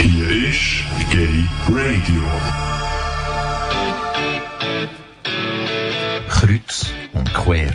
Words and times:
Hier 0.00 0.48
ist 0.48 0.84
Gay 1.10 1.44
Radio. 1.68 2.22
Kreuz 6.28 6.92
und 7.14 7.34
quer. 7.34 7.74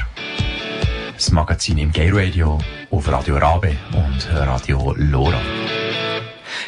Das 1.15 1.31
Magazin 1.31 1.79
im 1.79 1.91
Gay 1.91 2.12
Radio 2.13 2.59
auf 2.91 3.12
Radio 3.12 3.36
Rabe 3.36 3.75
und 3.91 4.29
Radio 4.31 4.94
Lora. 4.96 5.41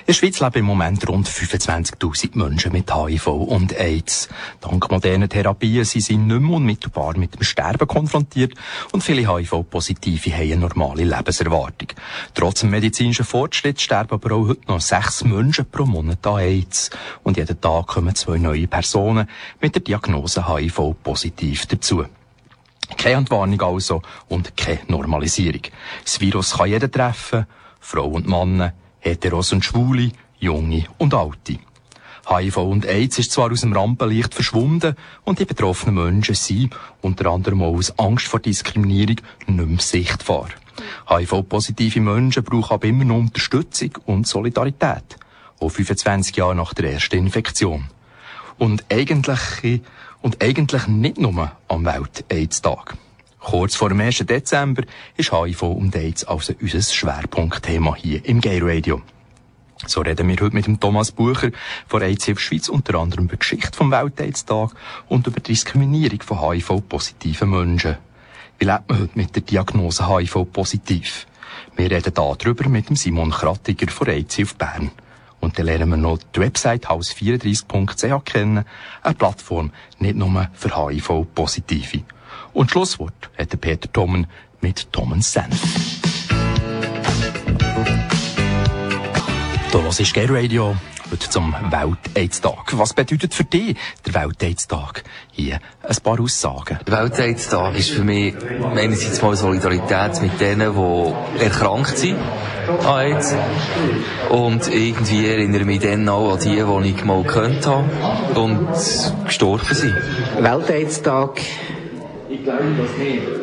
In 0.08 0.13
der 0.13 0.19
Schweiz 0.19 0.40
leben 0.40 0.60
im 0.60 0.65
Moment 0.65 1.10
rund 1.10 1.28
25.000 1.28 2.37
Menschen 2.37 2.72
mit 2.72 2.94
HIV 2.94 3.26
und 3.26 3.74
AIDS. 3.74 4.29
Dank 4.62 4.92
moderner 4.92 5.28
Therapien 5.28 5.83
sind 5.83 6.01
sie 6.01 6.17
nicht 6.17 6.42
mehr 6.42 6.58
unmittelbar 6.58 7.17
mit 7.17 7.33
dem 7.33 7.42
Sterben 7.42 7.87
konfrontiert 7.87 8.54
und 8.91 9.01
viele 9.01 9.28
HIV-Positive 9.28 10.29
haben 10.31 10.44
eine 10.44 10.58
normale 10.58 11.05
Lebenserwartung. 11.05 11.87
Trotz 12.36 12.60
dem 12.60 12.69
medizinischen 12.69 13.26
Fortschritt 13.26 13.81
sterben 13.81 14.13
aber 14.13 14.36
auch 14.36 14.49
heute 14.49 14.62
noch 14.68 14.79
sechs 14.79 15.23
Menschen 15.23 15.65
pro 15.72 15.87
Monat 15.87 16.28
an 16.28 16.38
AIDS. 16.38 16.92
Und 17.23 17.38
jeden 17.38 17.59
Tag 17.59 17.88
kommen 17.88 18.14
zwei 18.14 18.38
neue 18.38 18.67
Personen 18.67 19.28
mit 19.59 19.73
der 19.73 19.81
Diagnose 19.81 20.48
HIV-positiv 20.48 21.66
dazu. 21.66 22.06
Keine 22.95 23.17
Entwarnung 23.17 23.59
also 23.59 24.03
und 24.28 24.56
keine 24.56 24.81
Normalisierung. 24.88 25.62
Das 26.03 26.22
Virus 26.22 26.56
kann 26.56 26.70
jeden 26.70 26.92
treffen, 26.92 27.48
Frau 27.80 28.06
und 28.06 28.28
Mann, 28.28 28.72
Heteros 29.05 29.54
und 29.54 29.64
Schwule, 29.64 30.12
Junge 30.40 30.86
und 30.98 31.14
Alte. 31.14 31.59
HIV 32.27 32.58
und 32.58 32.88
AIDS 32.88 33.20
ist 33.20 33.31
zwar 33.31 33.52
aus 33.52 33.62
dem 33.62 33.72
Rampenlicht 33.72 34.34
verschwunden 34.34 34.95
und 35.23 35.38
die 35.38 35.45
betroffenen 35.45 36.04
Menschen 36.04 36.34
sind, 36.34 36.76
unter 37.02 37.30
anderem 37.30 37.62
auch 37.62 37.76
aus 37.76 37.98
Angst 38.00 38.26
vor 38.26 38.40
Diskriminierung, 38.40 39.18
nicht 39.45 39.68
mehr 39.70 39.80
sichtbar. 39.80 40.50
HIV-positive 41.08 42.02
Menschen 42.02 42.44
brauchen 42.44 42.73
aber 42.73 42.88
immer 42.88 43.05
noch 43.05 43.18
Unterstützung 43.18 43.91
und 44.08 44.28
Solidarität. 44.28 45.17
Auch 45.59 45.70
25 45.70 46.36
Jahre 46.36 46.56
nach 46.56 46.73
der 46.73 46.94
ersten 46.94 47.17
Infektion. 47.17 47.86
Und 48.58 48.86
eigentlich, 48.89 49.81
und 50.23 50.44
eigentlich 50.44 50.88
nicht 50.88 51.20
nur 51.20 51.52
am 51.67 51.86
Welt-AIDS-Tag. 51.86 52.98
Kurz 53.46 53.76
vor 53.76 53.90
dem 53.90 54.02
1. 54.02 54.26
Dezember 54.26 54.82
ist 55.18 55.32
HIV 55.32 55.62
und 55.62 55.96
AIDS 55.96 56.24
also 56.24 56.56
unser 56.60 56.82
Schwerpunktthema 56.82 57.96
hier 57.96 58.26
im 58.26 58.42
Gay 58.42 58.60
Radio. 58.60 59.04
So 59.86 60.02
reden 60.02 60.28
wir 60.28 60.38
heute 60.38 60.56
mit 60.56 60.66
dem 60.66 60.80
Thomas 60.80 61.12
Bucher 61.12 61.52
von 61.86 62.02
AIDS 62.02 62.26
Hilfe 62.26 62.42
Schweiz 62.42 62.70
unter 62.70 62.96
anderem 62.96 63.26
über 63.26 63.36
die 63.36 63.40
Geschichte 63.42 63.78
vom 63.78 63.92
Welt-AIDS-Tag 63.92 64.72
und 65.10 65.28
über 65.28 65.40
die 65.40 65.52
Diskriminierung 65.52 66.23
von 66.23 66.42
HIV-positiven 66.42 67.48
Menschen. 67.48 67.98
Wie 68.58 68.66
lebt 68.66 68.90
man 68.90 69.02
heute 69.02 69.12
mit 69.14 69.36
der 69.36 69.44
Diagnose 69.44 70.10
HIV-positiv? 70.10 71.28
Wir 71.76 71.92
reden 71.92 72.16
darüber 72.16 72.68
mit 72.68 72.90
dem 72.90 72.96
Simon 72.96 73.30
Krattiger 73.30 73.92
von 73.92 74.10
AIDS 74.10 74.34
Hilfe 74.34 74.56
Bern. 74.56 74.90
Und 75.40 75.60
dann 75.60 75.68
lernen 75.68 75.90
wir 75.90 75.98
noch 75.98 76.18
die 76.36 76.40
Website 76.40 76.88
haus34.ch 76.88 78.26
kennen, 78.26 78.66
eine 79.04 79.14
Plattform 79.14 79.72
nicht 80.00 80.16
nur 80.16 80.50
für 80.54 80.76
HIV-Positive. 80.76 82.06
Und 82.56 82.72
Schlusswort 82.72 83.30
hat 83.38 83.52
der 83.52 83.58
Peter 83.58 83.92
Tommen 83.92 84.28
mit 84.61 84.92
Tommen 84.94 85.22
Senf. 85.22 85.61
Da 89.73 89.86
was 89.86 90.00
ist 90.00 90.14
Gay 90.14 90.25
Radio 90.30 90.73
heute 91.11 91.30
zum 91.30 91.53
Welt-AIDS-Tag. 91.70 92.78
Was 92.78 92.94
bedeutet 92.94 93.33
für 93.33 93.44
dich 93.44 93.76
der 94.06 94.14
Welt-AIDS-Tag? 94.14 95.03
Hier 95.33 95.59
ein 95.83 95.95
paar 96.02 96.17
Aussagen. 96.22 96.80
Der 96.88 96.98
Welt-AIDS-Tag 96.98 97.78
ist 97.78 97.89
für 97.89 98.06
mich 98.06 98.36
einerseits 98.73 99.22
mal 99.22 99.36
Solidarität 99.36 100.22
mit 100.22 100.39
denen, 100.39 100.73
die 100.73 101.44
erkrankt 101.44 101.98
sind 101.98 102.17
an 102.86 102.86
AIDS. 102.86 103.36
Und 104.30 104.73
irgendwie 104.73 105.28
erinnere 105.28 105.59
ich 105.59 105.66
mich 105.66 105.80
dann 105.81 106.08
auch 106.08 106.36
an 106.36 106.39
die, 106.39 106.56
die 106.56 106.89
ich 106.89 107.03
mal 107.03 107.22
gekannt 107.22 107.67
habe 107.67 108.39
und 108.39 108.70
gestorben 109.26 109.76
sind. 109.76 109.94
Welt-AIDS-Tag, 110.39 111.42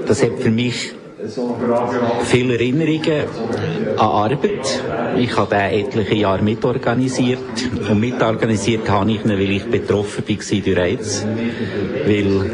das 0.06 0.22
hat 0.22 0.38
für 0.38 0.50
mich 0.50 0.92
viele 2.24 2.54
Erinnerungen 2.54 3.24
an 3.96 3.98
Arbeit. 3.98 4.82
Ich 5.16 5.36
habe 5.36 5.54
den 5.54 5.86
etliche 5.86 6.14
Jahre 6.14 6.42
mitorganisiert. 6.42 7.38
Und 7.88 8.00
mitorganisiert 8.00 8.88
habe 8.90 9.12
ich 9.12 9.24
ihn, 9.24 9.30
weil 9.30 9.50
ich 9.50 9.64
betroffen 9.64 10.24
war 10.26 10.60
durch 10.60 10.78
AIDS. 10.78 11.26
Weil 12.06 12.50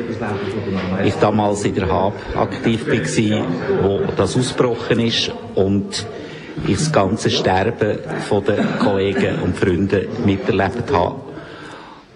ich 1.04 1.14
damals 1.14 1.64
in 1.64 1.74
der 1.74 1.88
HAB 1.88 2.14
aktiv 2.36 2.86
war, 2.86 3.46
wo 3.82 4.00
das 4.16 4.36
ausgebrochen 4.36 5.00
ist. 5.00 5.32
Und 5.54 6.06
ich 6.66 6.76
das 6.76 6.92
ganze 6.92 7.30
Sterben 7.30 7.98
von 8.28 8.44
den 8.44 8.78
Kollegen 8.80 9.40
und 9.42 9.56
Freunden 9.56 10.08
miterlebt 10.26 10.92
habe 10.92 11.27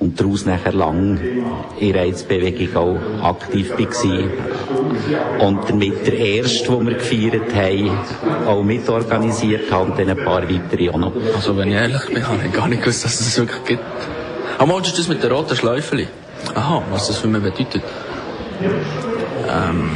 und 0.02 0.20
daraus 0.20 0.44
nachher 0.46 0.72
lang 0.72 1.20
in 1.78 1.92
der 1.92 2.02
AIDS-Bewegung 2.02 2.76
auch 2.76 3.28
aktiv 3.30 3.70
war. 3.70 5.46
Und 5.46 5.68
damit 5.68 6.06
der 6.06 6.18
erste, 6.18 6.72
den 6.72 6.86
wir 6.88 6.94
gefeiert 6.94 7.54
haben, 7.54 7.90
auch 8.46 8.62
mitorganisiert 8.64 9.70
haben 9.70 9.92
dann 9.96 10.10
ein 10.10 10.24
paar 10.24 10.42
weitere 10.42 10.90
auch 10.90 10.98
noch. 10.98 11.12
Also 11.34 11.56
wenn 11.56 11.68
ich 11.68 11.74
ehrlich 11.74 12.06
bin, 12.06 12.26
habe 12.26 12.40
ich 12.44 12.52
gar 12.52 12.68
nicht 12.68 12.82
gewusst, 12.82 13.04
dass 13.04 13.20
es 13.20 13.26
das 13.26 13.38
wirklich 13.38 13.64
gibt. 13.64 13.84
Aber 14.58 14.80
ist 14.80 14.98
das 14.98 15.08
mit 15.08 15.22
den 15.22 15.30
roten 15.30 15.54
Schläufeli? 15.56 16.08
Aha, 16.54 16.82
was 16.90 17.06
das 17.06 17.18
für 17.18 17.28
mich 17.28 17.42
bedeutet. 17.42 17.82
Ähm, 19.48 19.90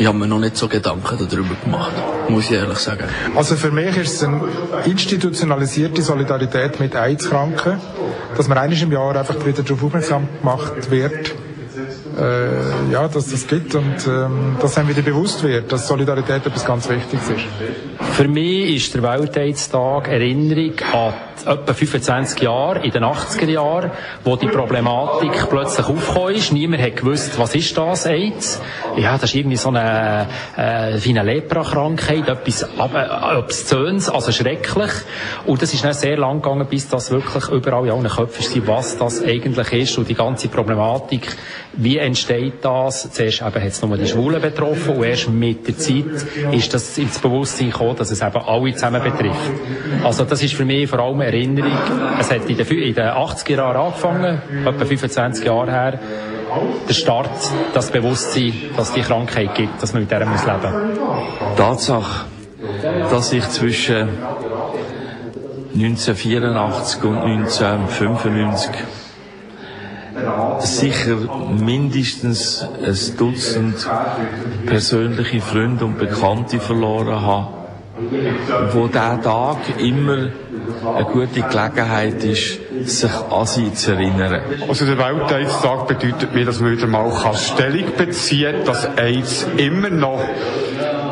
ich 0.00 0.06
habe 0.06 0.16
mir 0.16 0.26
noch 0.26 0.38
nicht 0.38 0.56
so 0.56 0.66
Gedanken 0.66 1.28
darüber 1.30 1.54
gemacht, 1.62 1.92
muss 2.26 2.46
ich 2.46 2.52
ehrlich 2.52 2.78
sagen. 2.78 3.04
Also 3.36 3.54
für 3.54 3.70
mich 3.70 3.94
ist 3.98 4.14
es 4.14 4.24
eine 4.24 4.40
institutionalisierte 4.86 6.00
Solidarität 6.00 6.80
mit 6.80 6.94
AIDS-Kranken, 6.94 7.78
dass 8.34 8.48
man 8.48 8.56
eines 8.56 8.80
im 8.80 8.90
Jahr 8.92 9.14
einfach 9.14 9.44
wieder 9.44 9.62
darauf 9.62 9.84
aufmerksam 9.84 10.26
gemacht 10.40 10.90
wird, 10.90 11.34
äh, 12.18 12.92
ja, 12.92 13.08
dass 13.08 13.30
das 13.30 13.46
gibt 13.46 13.74
und 13.74 14.06
ähm, 14.08 14.56
dass 14.58 14.78
einem 14.78 14.88
wieder 14.88 15.02
bewusst 15.02 15.42
wird, 15.42 15.70
dass 15.70 15.86
Solidarität 15.86 16.46
etwas 16.46 16.64
ganz 16.64 16.88
Wichtiges 16.88 17.28
ist. 17.28 18.14
Für 18.14 18.26
mich 18.26 18.76
ist 18.76 18.94
der 18.94 19.02
Welt-AIDS-Tag 19.02 20.08
Erinnerung 20.08 20.72
an 20.94 21.12
etwa 21.46 21.72
25 21.72 22.42
Jahre, 22.42 22.84
in 22.84 22.90
den 22.90 23.04
80er 23.04 23.48
Jahren, 23.48 23.90
wo 24.24 24.36
die 24.36 24.48
Problematik 24.48 25.48
plötzlich 25.48 25.86
aufgekommen 25.86 26.34
ist. 26.34 26.52
Niemand 26.52 26.82
hat 26.82 26.96
gewusst, 26.96 27.38
was 27.38 27.54
ist 27.54 27.76
das, 27.76 28.06
AIDS? 28.06 28.60
Ja, 28.96 29.12
das 29.14 29.24
ist 29.30 29.34
irgendwie 29.36 29.56
so 29.56 29.68
eine, 29.68 30.26
äh, 30.56 30.98
wie 31.02 31.10
eine 31.10 31.22
Lepra-Krankheit, 31.22 32.28
etwas 32.28 32.62
äh, 32.62 33.36
Obszöns, 33.36 34.08
also 34.08 34.32
schrecklich. 34.32 34.90
Und 35.46 35.62
das 35.62 35.72
ist 35.74 35.84
dann 35.84 35.92
sehr 35.92 36.16
lang 36.16 36.42
gegangen, 36.42 36.66
bis 36.68 36.88
das 36.88 37.10
wirklich 37.10 37.48
überall 37.48 37.86
in 37.86 37.92
allen 37.92 38.08
Köpfen 38.08 38.66
war, 38.66 38.76
was 38.76 38.96
das 38.98 39.22
eigentlich 39.22 39.72
ist 39.72 39.98
und 39.98 40.08
die 40.08 40.14
ganze 40.14 40.48
Problematik, 40.48 41.36
wie 41.72 41.98
entsteht 41.98 42.64
das? 42.64 43.10
Zuerst 43.12 43.42
eben 43.42 43.54
hat 43.54 43.62
es 43.62 43.82
nur 43.82 43.96
die 43.96 44.06
Schwulen 44.06 44.40
betroffen 44.40 44.96
und 44.96 45.04
erst 45.04 45.28
mit 45.28 45.66
der 45.68 45.78
Zeit 45.78 46.26
ist 46.52 46.74
das 46.74 46.98
ins 46.98 47.18
Bewusstsein 47.18 47.70
gekommen, 47.70 47.96
dass 47.96 48.10
es 48.10 48.20
eben 48.20 48.36
alle 48.36 48.74
zusammen 48.74 49.02
betrifft. 49.02 49.50
Also 50.02 50.24
das 50.24 50.42
ist 50.42 50.54
für 50.54 50.64
mich 50.64 50.88
vor 50.88 50.98
allem 50.98 51.20
Erinnerung. 51.32 51.72
Es 52.18 52.30
hat 52.30 52.48
in 52.48 52.56
den, 52.56 52.66
in 52.66 52.94
den 52.94 53.08
80er 53.08 53.56
Jahren 53.56 53.76
angefangen, 53.76 54.42
etwa 54.64 54.84
25 54.84 55.44
Jahre 55.44 55.70
her. 55.70 55.98
Der 56.88 56.94
Start, 56.94 57.30
das 57.72 57.90
Bewusstsein, 57.90 58.52
dass 58.76 58.88
es 58.88 58.94
die 58.94 59.02
Krankheit 59.02 59.54
gibt, 59.54 59.80
dass 59.80 59.92
man 59.92 60.02
mit 60.02 60.10
der 60.10 60.26
muss 60.26 60.44
leben 60.44 60.60
muss. 60.62 61.56
Tatsache, 61.56 62.26
dass 63.10 63.32
ich 63.32 63.48
zwischen 63.48 64.08
1984 65.74 67.04
und 67.04 67.18
1995 67.18 68.70
sicher 70.58 71.16
mindestens 71.58 72.66
ein 72.84 73.16
Dutzend 73.16 73.88
persönliche 74.66 75.40
Freunde 75.40 75.84
und 75.84 75.98
Bekannte 75.98 76.58
verloren 76.58 77.20
habe, 77.20 77.48
wo 78.72 78.88
der 78.88 79.20
Tag 79.22 79.58
immer 79.78 80.30
eine 80.84 81.04
gute 81.04 81.42
Gelegenheit 81.42 82.22
ist, 82.24 82.60
sich 82.84 83.10
an 83.30 83.46
sie 83.46 83.72
zu 83.74 83.92
erinnern. 83.92 84.40
Also 84.68 84.86
der 84.86 84.98
Welt-AIDS-Tag 84.98 85.86
bedeutet 85.88 86.34
mir, 86.34 86.44
dass 86.44 86.60
man 86.60 86.72
wieder 86.72 86.86
mal 86.86 87.10
Stellung 87.34 87.96
beziehen 87.96 88.52
kann, 88.52 88.64
dass 88.64 88.84
AIDS 88.96 89.46
immer 89.56 89.90
noch 89.90 90.20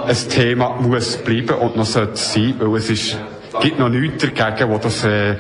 ein 0.07 0.17
Thema 0.29 0.81
muss 0.81 1.19
bleiben 1.19 1.57
und 1.57 1.77
noch 1.77 1.87
sollte 1.87 2.17
sein, 2.17 2.55
weil 2.59 2.77
es 2.77 2.91
ist 2.91 3.17
gibt 3.61 3.79
noch 3.79 3.89
nichts 3.89 4.25
dagegen, 4.25 4.71
wo 4.71 4.79
das, 4.79 5.05
äh, 5.05 5.37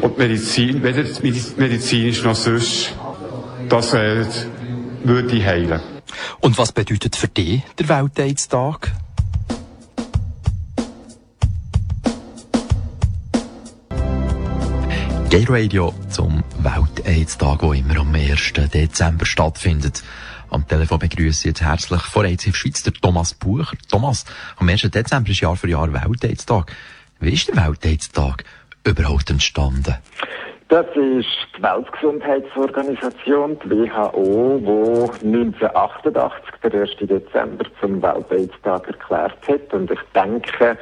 und 0.00 0.18
Medizin, 0.18 0.82
weder 0.82 1.04
medizinisch 1.56 2.24
noch 2.24 2.34
sonst, 2.34 2.92
das, 3.68 3.94
äh, 3.94 4.24
würde 5.04 5.44
heilen. 5.44 5.80
Und 6.40 6.58
was 6.58 6.72
bedeutet 6.72 7.16
für 7.16 7.28
dich 7.28 7.62
der 7.78 7.88
Welt-AIDS-Tag? 7.88 8.92
Gay 15.32 15.46
Radio 15.48 15.94
zum 16.10 16.44
Welt-AIDS-Tag, 16.58 17.60
der 17.60 17.72
immer 17.72 18.00
am 18.00 18.14
1. 18.14 18.52
Dezember 18.70 19.24
stattfindet. 19.24 20.02
Am 20.50 20.68
Telefon 20.68 20.98
begrüße 20.98 21.48
ich 21.48 21.52
jetzt 21.52 21.62
herzlich 21.62 22.02
vor 22.02 22.24
AIDS 22.26 22.54
Schweiz 22.54 22.82
der 22.82 22.92
Thomas 22.92 23.32
Bucher. 23.32 23.74
Thomas, 23.90 24.26
am 24.58 24.68
1. 24.68 24.82
Dezember 24.90 25.30
ist 25.30 25.40
Jahr 25.40 25.56
für 25.56 25.70
Jahr 25.70 25.90
Welt-AIDS-Tag. 25.90 26.76
Wie 27.20 27.32
ist 27.32 27.48
der 27.48 27.66
Weltaids-Tag 27.66 28.44
überhaupt 28.84 29.30
entstanden? 29.30 29.96
Das 30.68 30.84
ist 30.88 31.26
die 31.56 31.62
Weltgesundheitsorganisation, 31.62 33.58
die 33.64 33.70
WHO, 33.70 34.60
die 34.60 35.26
1988 35.28 36.60
den 36.62 36.78
1. 36.78 36.90
Dezember 37.08 37.64
zum 37.80 38.02
Weltaids-Tag 38.02 38.86
erklärt 38.86 39.48
hat. 39.48 39.72
Und 39.72 39.90
ich 39.90 40.00
denke, 40.14 40.76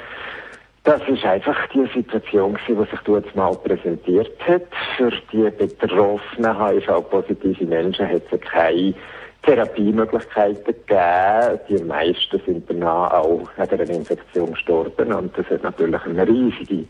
das 0.84 1.02
ist 1.08 1.24
einfach 1.24 1.66
die 1.68 1.86
Situation 1.94 2.58
die 2.66 2.74
sich 2.74 3.00
dort 3.04 3.36
mal 3.36 3.54
präsentiert 3.54 4.36
hat. 4.46 4.62
Für 4.96 5.12
die 5.32 5.50
betroffenen 5.50 6.58
HIV-positive 6.58 7.64
Menschen 7.66 8.08
hat 8.08 8.22
es 8.30 8.40
keine 8.40 8.94
Therapiemöglichkeiten 9.42 10.64
gegeben. 10.64 11.60
Die 11.68 11.84
meisten 11.84 12.40
sind 12.46 12.68
danach 12.68 13.12
auch 13.12 13.48
an 13.56 13.68
einer 13.68 13.90
Infektion 13.90 14.52
gestorben 14.52 15.12
und 15.12 15.36
das 15.36 15.46
hat 15.46 15.62
natürlich 15.62 16.04
eine 16.04 16.26
riesige 16.26 16.84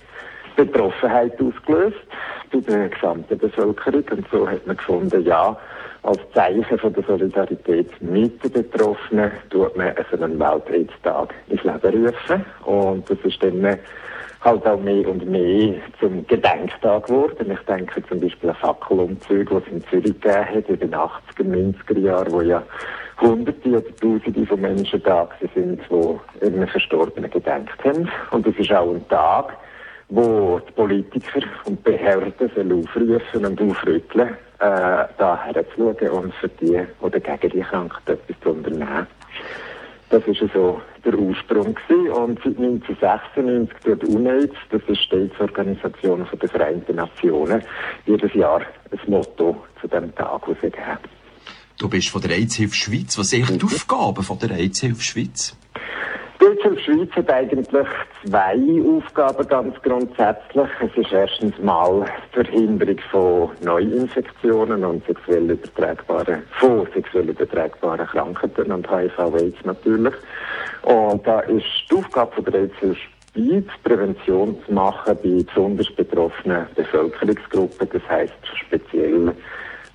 Betroffenheit 0.57 1.41
ausgelöst 1.41 1.99
bei 2.53 2.61
der 2.61 2.89
gesamten 2.89 3.39
Bevölkerung 3.39 4.05
und 4.11 4.27
so 4.31 4.49
hat 4.49 4.67
man 4.67 4.77
gefunden, 4.77 5.25
ja, 5.25 5.57
als 6.03 6.19
Zeichen 6.35 6.79
von 6.79 6.93
der 6.93 7.03
Solidarität 7.05 7.91
mit 8.01 8.43
den 8.43 8.53
Betroffenen 8.53 9.33
tut 9.51 9.77
man 9.77 9.95
so 10.11 10.23
einen 10.23 10.39
Weltaids-Tag 10.39 11.35
ins 11.49 11.63
Leben 11.63 12.07
rufen 12.07 12.45
und 12.65 13.11
das 13.11 13.19
ist 13.25 13.43
dann 13.43 13.79
halt 14.43 14.67
auch 14.67 14.81
mehr 14.81 15.07
und 15.09 15.29
mehr 15.29 15.75
zum 15.99 16.27
Gedenktag 16.27 17.07
geworden. 17.07 17.51
Ich 17.51 17.67
denke 17.67 18.03
zum 18.07 18.21
Beispiel 18.21 18.51
an 18.51 18.57
Fackelumzüge, 18.57 19.45
die 19.45 19.67
es 19.67 19.73
in 19.73 19.85
Zürich 19.85 20.21
gegeben 20.21 20.55
hat 20.55 20.69
in 20.69 20.79
den 20.79 20.95
80er, 20.95 21.75
90er 21.85 21.99
Jahren, 21.99 22.33
wo 22.33 22.41
ja 22.41 22.63
Hunderte 23.21 23.69
oder 23.69 23.97
Tausende 23.97 24.47
von 24.47 24.61
Menschen 24.61 25.03
da 25.03 25.29
sind, 25.55 25.81
die 25.91 26.45
ihren 26.47 26.67
Verstorbenen 26.67 27.31
gedenkt 27.31 27.85
haben. 27.85 28.09
Und 28.31 28.47
es 28.47 28.57
ist 28.59 28.73
auch 28.73 28.91
ein 28.91 29.07
Tag, 29.09 29.57
wo 30.09 30.59
die 30.67 30.73
Politiker 30.73 31.47
und 31.67 31.85
Behörden 31.85 32.51
aufrufen 32.73 33.45
und 33.45 33.61
aufrütteln, 33.61 34.37
äh, 34.61 35.07
da 35.19 35.43
herzuschauen 35.45 36.11
und 36.11 36.35
für 36.35 36.49
die 36.49 36.81
oder 37.01 37.19
gegen 37.21 37.51
die 37.51 37.61
Krankheit 37.61 38.09
etwas 38.09 38.37
zu 38.43 38.51
unternehmen. 38.51 39.07
Das 40.11 40.27
war 40.27 40.49
so 40.53 40.83
der 41.05 41.15
Ursprung 41.15 41.75
gewesen. 41.75 42.11
Und 42.11 42.39
seit 42.45 42.59
1996 42.59 43.79
tut 43.85 44.05
UNAIDS, 44.05 44.57
das 44.71 44.83
ist 44.83 44.89
die 44.89 45.29
Staatsorganisation 45.29 46.27
der 46.41 46.49
Vereinten 46.49 46.97
Nationen, 46.97 47.63
jedes 48.07 48.35
Jahr 48.35 48.61
ein 48.61 49.01
Motto 49.07 49.65
zu 49.81 49.89
diesem 49.89 50.15
Tag 50.15 50.43
herausgegeben. 50.43 50.99
Du 51.79 51.89
bist 51.89 52.11
von 52.11 52.21
der 52.21 52.33
AIDS-Hilfe 52.33 52.75
Schweiz. 52.75 53.17
Was 53.17 53.31
sind 53.31 53.63
die 53.63 53.65
Aufgaben 53.65 54.23
von 54.23 54.39
der 54.39 54.51
AIDS-Hilfe 54.51 55.03
Schweiz? 55.03 55.57
Die 56.41 56.47
AIDS-Hilfe 56.47 56.81
Schweiz 56.81 57.11
hat 57.17 57.31
eigentlich 57.31 57.69
zwei 58.25 58.57
Aufgaben 58.97 59.47
ganz 59.47 59.75
grundsätzlich. 59.83 60.69
Es 60.81 60.97
ist 60.97 61.13
erstens 61.13 61.59
mal 61.59 62.07
die 62.31 62.43
Verhinderung 62.43 62.99
von 63.11 63.51
Neuinfektionen 63.63 64.83
und 64.83 65.05
sexuell 65.07 65.51
übertragbaren, 65.51 66.43
von 66.53 66.87
sexuell 66.95 67.29
übertragbaren 67.29 68.07
Krankheiten 68.07 68.73
und 68.73 68.91
HIV-AIDS 68.91 69.65
natürlich. 69.65 70.15
Und 70.83 71.27
da 71.27 71.41
ist 71.41 71.67
die 71.91 71.97
Aufgabe 71.97 72.43
der 72.51 72.63
AIDS-Hilfe 72.63 73.01
Schweiz, 73.35 73.67
Prävention 73.85 74.57
zu 74.65 74.73
machen 74.73 75.19
bei 75.23 75.43
besonders 75.45 75.91
betroffenen 75.95 76.67
Bevölkerungsgruppen, 76.75 77.89
das 77.93 78.09
heisst 78.09 78.57
speziell 78.67 79.35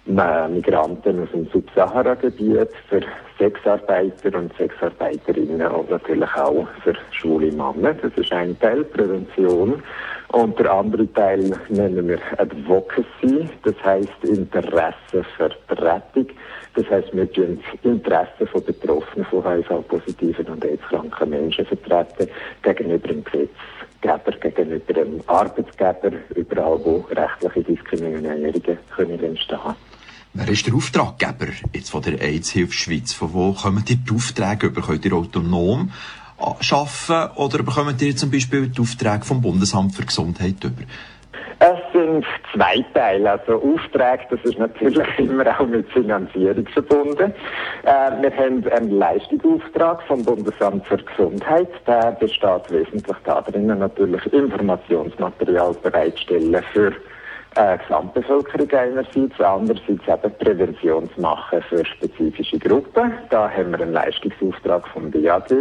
Migranten 0.08 1.24
aus 1.24 1.32
dem 1.32 1.48
Subsahara-Gebiet, 1.48 2.70
für 2.90 3.02
Sexarbeiter 3.40 4.38
und 4.38 4.56
Sexarbeiterinnen 4.56 5.66
und 5.66 5.90
natürlich 5.90 6.32
auch 6.36 6.68
für 6.84 6.94
schwule 7.12 7.52
Männer. 7.52 7.96
Das 7.96 8.14
ist 8.16 8.32
ein 8.32 8.58
Teil 8.60 8.84
Prävention. 8.84 9.82
Und 10.30 10.60
der 10.60 10.72
andere 10.72 11.12
Teil 11.14 11.52
nennen 11.70 12.08
wir 12.08 12.20
Advocacy, 12.38 13.50
das 13.64 13.76
heißt 13.84 14.24
Interessenvertretung. 14.24 16.28
Das 16.76 16.90
heißt, 16.90 17.16
wir 17.16 17.32
tun 17.32 17.60
das 17.64 17.92
Interesse 17.92 18.46
von 18.46 18.64
Betroffenen 18.64 19.26
von 19.26 19.44
HIV-positiven 19.44 20.46
und 20.48 20.66
AIDS-kranken 20.66 21.30
Menschen 21.30 21.66
vertreten 21.66 22.30
gegenüber 22.62 23.08
dem 23.08 23.24
Gesetzgeber, 23.24 24.38
gegenüber 24.40 24.94
dem 24.94 25.22
Arbeitgeber, 25.28 26.12
überall 26.36 26.80
wo 26.84 27.06
rechtliche 27.12 27.64
Diskriminierungen 27.64 28.78
können 28.96 29.24
entstehen 29.24 29.60
können. 29.60 29.95
Wer 30.38 30.50
ist 30.50 30.68
der 30.68 30.76
Auftraggeber 30.76 31.54
jetzt 31.72 31.92
von 31.92 32.02
der 32.02 32.22
AIDS-Hilfe 32.22 32.74
Schweiz? 32.74 33.14
Von 33.14 33.34
wo 33.34 33.54
kommen 33.54 33.86
die 33.86 33.98
Aufträge 34.14 34.68
über? 34.68 34.82
Könnt 34.82 35.06
ihr 35.06 35.14
autonom 35.14 35.94
arbeiten 36.38 37.38
oder 37.38 37.64
bekommt 37.64 38.02
ihr 38.02 38.18
zum 38.18 38.32
Beispiel 38.32 38.68
die 38.68 38.82
Aufträge 38.82 39.24
vom 39.24 39.42
Bundesamt 39.42 39.96
für 39.96 40.04
Gesundheit 40.04 40.62
über? 40.62 40.84
Es 41.60 41.80
sind 41.94 42.26
zwei 42.54 42.84
Teile. 42.94 43.32
Also 43.32 43.64
Aufträge, 43.64 44.26
das 44.30 44.42
ist 44.44 44.60
natürlich 44.60 45.08
immer 45.20 45.58
auch 45.58 45.68
mit 45.68 45.90
Finanzierung 45.94 46.68
verbunden. 46.68 47.34
Äh, 47.84 48.22
wir 48.22 48.36
haben 48.36 48.68
einen 48.68 48.92
Leistungsauftrag 48.92 50.04
vom 50.04 50.26
Bundesamt 50.26 50.86
für 50.86 50.98
Gesundheit. 50.98 51.70
Der 51.88 52.12
besteht 52.12 52.70
wesentlich 52.72 53.18
darin, 53.24 53.68
natürlich 53.68 54.26
Informationsmaterial 54.34 55.76
bereitstellen 55.82 56.62
für 56.74 56.92
äh, 57.56 57.78
Gesamtbevölkerung 57.78 58.70
einerseits, 58.72 59.40
andererseits 59.40 60.08
eben 60.08 60.38
Prävention 60.40 61.10
zu 61.14 61.22
machen 61.22 61.62
für 61.70 61.86
spezifische 61.86 62.60
Gruppen. 62.60 63.14
Da 63.30 63.50
haben 63.50 63.72
wir 63.72 63.82
einen 63.82 63.94
Leistungsauftrag 63.94 64.88
vom 64.90 65.10
BAD. 65.10 65.52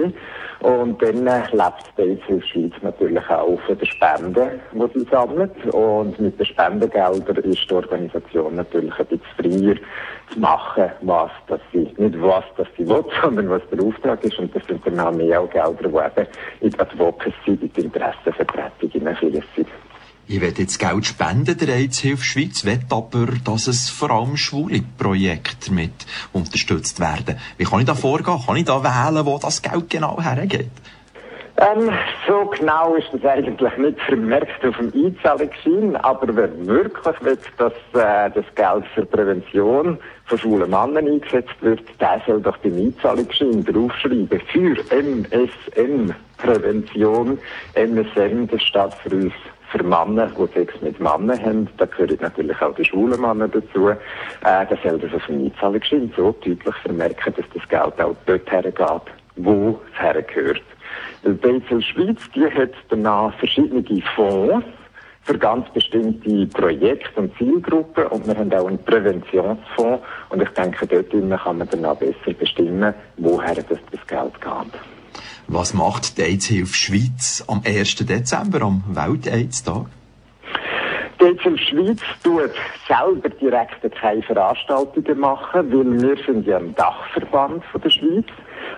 Und 0.61 1.03
dann 1.03 1.27
äh, 1.27 1.43
lebt 1.53 1.93
die 1.97 2.03
AIDS 2.03 2.49
Schweiz 2.49 2.73
natürlich 2.83 3.29
auch 3.29 3.61
von 3.61 3.79
den 3.79 3.87
Spenden, 3.87 4.61
die 4.73 4.99
sie 4.99 5.07
sammelt. 5.11 5.67
Und 5.73 6.19
mit 6.19 6.39
den 6.39 6.47
Spendengeldern 6.47 7.37
ist 7.45 7.71
die 7.71 7.75
Organisation 7.75 8.57
natürlich 8.57 8.95
ein 8.99 9.07
bisschen 9.07 9.63
freier 9.63 9.77
zu 10.33 10.41
machen, 10.41 10.91
was 11.03 11.31
dass 11.47 11.61
sie, 11.73 11.93
nicht 11.97 12.21
was 12.21 12.45
dass 12.57 12.69
sie 12.77 12.89
will, 12.89 13.05
sondern 13.23 13.51
was 13.51 13.63
der 13.71 13.85
Auftrag 13.85 14.25
ist. 14.25 14.39
Und 14.39 14.55
das 14.55 14.65
sind 14.67 14.85
dann 14.87 14.99
auch 15.01 15.13
mehr 15.13 15.47
Gelder, 15.53 15.75
die 15.75 16.23
eben 16.23 16.29
in 16.61 16.71
die 16.71 16.81
Advocacy, 16.81 17.35
in 17.47 17.73
die 17.73 17.81
Interessenvertretung 17.83 18.91
hineinfließen. 18.91 19.67
Ich 20.27 20.41
werde 20.41 20.63
jetzt 20.63 20.79
Geld 20.79 21.05
spenden 21.05 21.59
der 21.59 21.75
AIDS-Hilfe 21.75 22.25
Schweiz, 22.25 22.65
will 22.65 22.81
aber, 22.89 23.27
dass 23.45 23.67
es 23.67 23.91
vor 23.91 24.11
allem 24.11 24.39
schwule 24.39 24.81
Projekte 24.97 25.71
mit 25.71 25.93
unterstützt 26.33 26.99
werden. 26.99 27.39
Wie 27.59 27.65
kann 27.65 27.81
ich 27.81 27.87
da 27.87 27.95
vorgehen? 27.95 28.41
Kann 28.47 28.57
ich 28.57 28.65
da 28.65 28.83
wählen, 28.83 29.27
wo 29.27 29.39
das 29.39 29.61
Geld 29.61 29.91
genau 29.91 30.23
hergeht? 30.23 30.71
Ähm, 31.57 31.91
so 32.27 32.47
genau 32.47 32.95
ist 32.95 33.11
das 33.13 33.25
eigentlich 33.25 33.77
nicht 33.77 34.01
vermerkt 34.01 34.65
auf 34.65 34.77
dem 34.79 34.93
Einzahlungsschein, 34.93 35.95
aber 35.97 36.35
wer 36.35 36.67
wirklich 36.67 37.21
will, 37.21 37.39
dass 37.59 37.73
äh, 37.93 38.31
das 38.31 38.47
Geld 38.57 38.87
für 38.95 39.05
Prävention 39.05 39.99
von 40.25 40.39
schwulen 40.39 40.71
Männern 40.71 41.07
eingesetzt 41.07 41.55
wird, 41.61 41.83
der 42.01 42.21
soll 42.27 42.41
doch 42.41 42.57
den 42.57 42.79
Einzahlungsschein 42.79 43.63
draufschreiben 43.63 44.41
für 44.53 44.71
MSM 44.91 46.15
Prävention. 46.39 47.39
MSM, 47.75 48.49
das 48.49 48.63
steht 48.63 48.95
für 49.03 49.15
uns 49.15 49.33
für 49.75 49.83
Männer, 49.83 50.31
die 50.39 50.53
Sex 50.53 50.75
mit 50.83 51.01
Männern 51.01 51.43
haben, 51.43 51.69
da 51.79 51.87
gehören 51.87 52.19
natürlich 52.21 52.61
auch 52.63 52.75
die 52.77 52.85
schwulen 52.85 53.21
Männer 53.21 53.49
dazu, 53.49 53.89
äh, 53.89 53.97
da 54.43 54.77
soll 54.83 54.99
das 54.99 55.13
auf 55.13 55.27
dem 55.27 55.47
Einzahlungsschein 55.47 56.13
so 56.17 56.35
deutlich 56.45 56.75
vermerken, 56.83 57.35
dass 57.37 57.47
das 57.53 57.69
Geld 57.69 58.01
auch 58.01 58.15
dort 58.27 58.51
hergeht, 58.51 59.13
wo 59.37 59.81
es 59.93 60.01
hergehört. 60.01 60.63
Die 61.25 61.31
BZL 61.31 61.83
Schweiz, 61.83 62.19
die 62.35 62.45
hat 62.45 62.73
danach 62.89 63.35
verschiedene 63.39 64.03
Fonds, 64.15 64.65
für 65.25 65.39
ganz 65.39 65.67
bestimmte 65.71 66.47
Projekte 66.49 67.21
und 67.21 67.37
Zielgruppen 67.39 68.07
und 68.09 68.27
wir 68.27 68.37
haben 68.37 68.53
auch 68.53 68.67
einen 68.67 68.85
Präventionsfonds 68.85 70.05
und 70.29 70.43
ich 70.43 70.51
denke, 70.51 70.87
dort 70.87 71.11
kann 71.11 71.59
man 71.59 71.69
dann 71.69 71.85
auch 71.87 71.97
besser 71.97 72.35
bestimmen, 72.39 72.93
woher 73.17 73.55
das, 73.55 73.65
das 73.67 74.07
Geld 74.07 74.41
geht. 74.41 74.81
Was 75.47 75.75
macht 75.75 76.17
die 76.17 76.23
AIDS-Hilfe 76.23 76.75
Schweiz 76.75 77.45
am 77.47 77.61
1. 77.65 77.97
Dezember, 78.07 78.63
am 78.63 78.83
Welt-AIDS-Tag? 78.89 79.87
Die 81.21 81.25
AIDS-Hilfe 81.25 81.59
Schweiz 81.59 82.01
tut 82.23 82.51
selber 82.89 83.29
direkt 83.29 83.95
keine 84.01 84.23
Veranstaltungen 84.23 85.19
machen, 85.19 85.71
weil 85.71 86.03
wir 86.03 86.25
sind 86.25 86.47
ja 86.47 86.57
ein 86.57 86.75
Dachverband 86.75 87.63
von 87.67 87.81
der 87.81 87.91
Schweiz. 87.91 88.27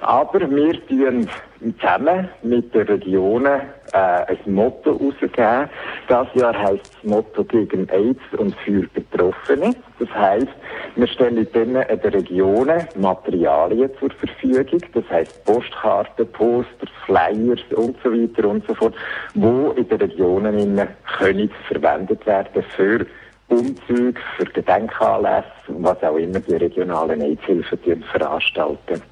Aber 0.01 0.41
wir 0.41 0.87
tun 0.87 1.29
zusammen 1.61 2.29
mit 2.43 2.75
den 2.75 2.87
Regionen 2.87 3.63
äh, 3.97 4.33
ein 4.33 4.55
Motto 4.55 4.93
rausgeben. 4.93 5.71
Das 6.09 6.27
Jahr 6.35 6.57
heisst 6.57 6.95
das 6.95 7.05
Motto 7.05 7.45
gegen 7.45 7.89
AIDS 7.89 8.21
und 8.37 8.55
für 8.57 8.87
Betroffene. 8.89 9.75
Das 9.99 10.11
heisst, 10.15 10.55
wir 10.97 11.07
stellen 11.07 11.47
dann 11.53 11.77
in 11.77 12.01
den 12.01 12.13
Regionen 12.13 12.87
Materialien 12.97 13.91
zur 13.99 14.11
Verfügung. 14.11 14.81
Das 14.93 15.05
heisst 15.11 15.43
Postkarten, 15.45 16.31
Posters, 16.33 16.91
Flyers 17.07 17.61
und 17.75 17.97
so 18.03 18.13
weiter 18.13 18.49
und 18.49 18.67
so 18.67 18.75
fort, 18.75 18.95
wo 19.35 19.71
in 19.73 19.89
den 19.89 19.99
Regionen 19.99 20.89
können 21.19 21.51
verwendet 21.69 22.27
werden 22.27 22.63
für 22.77 23.07
Umzüge, 23.49 24.21
für 24.37 24.45
Gedenkanlässe 24.45 25.47
und 25.69 25.85
was 25.85 26.03
auch 26.03 26.17
immer 26.17 26.41
die 26.41 26.57
regionalen 26.57 27.21
AIDS-Hilfen 27.21 28.03
veranstalten. 28.11 29.03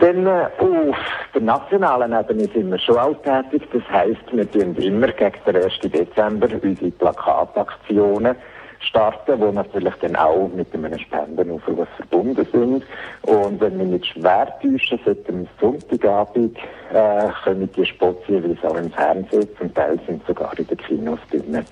Dann 0.00 0.26
äh, 0.26 0.46
auf 0.58 0.96
der 1.34 1.42
nationalen 1.42 2.12
Ebene 2.12 2.48
sind 2.52 2.70
wir 2.70 2.78
schon 2.78 2.98
auch 2.98 3.16
tätig. 3.22 3.68
Das 3.72 3.82
heisst, 3.90 4.22
wir 4.32 4.50
tun 4.50 4.76
immer 4.76 5.08
gegen 5.08 5.38
den 5.46 5.56
1. 5.56 5.72
Dezember 5.82 6.48
unsere 6.62 6.90
Plakataktionen 6.92 8.36
starten, 8.80 9.40
die 9.40 9.54
natürlich 9.54 9.94
dann 10.00 10.16
auch 10.16 10.48
mit 10.54 10.72
einem 10.72 10.98
Spendenaufruf 10.98 11.88
verbunden 11.96 12.46
sind. 12.52 12.84
Und 13.22 13.60
wenn 13.60 13.78
wir 13.78 13.86
nicht 13.86 14.06
schwer 14.06 14.52
täuschen, 14.60 15.00
seit 15.04 15.26
dem 15.26 15.48
Sonntagabend 15.60 16.56
äh, 16.92 17.28
kommen 17.42 17.70
die 17.72 17.86
Spots 17.86 18.26
jeweils 18.28 18.62
auch 18.64 18.76
im 18.76 18.90
Fernsehen, 18.90 19.48
zum 19.58 19.74
Teil 19.74 19.98
sind 20.06 20.24
sogar 20.26 20.56
in 20.58 20.66
den 20.66 20.76
Kinos 20.76 21.18
drin 21.30 21.64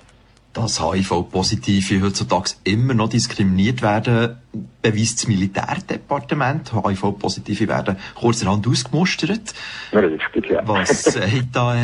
dass 0.53 0.83
HIV-Positive 0.83 2.03
heutzutage 2.05 2.51
immer 2.65 2.95
noch 2.95 3.09
diskriminiert 3.09 3.83
werden, 3.83 4.37
beweist 4.83 5.23
das 5.23 5.29
Militärdepartement. 5.29 6.73
HIV-Positive 6.73 7.69
werden 7.69 7.97
kurzerhand 8.15 8.67
ausgemustert. 8.67 9.55
Richtig, 9.93 10.51
ja. 10.51 10.61
Was 10.67 11.05
sagt 11.05 11.49
da 11.53 11.75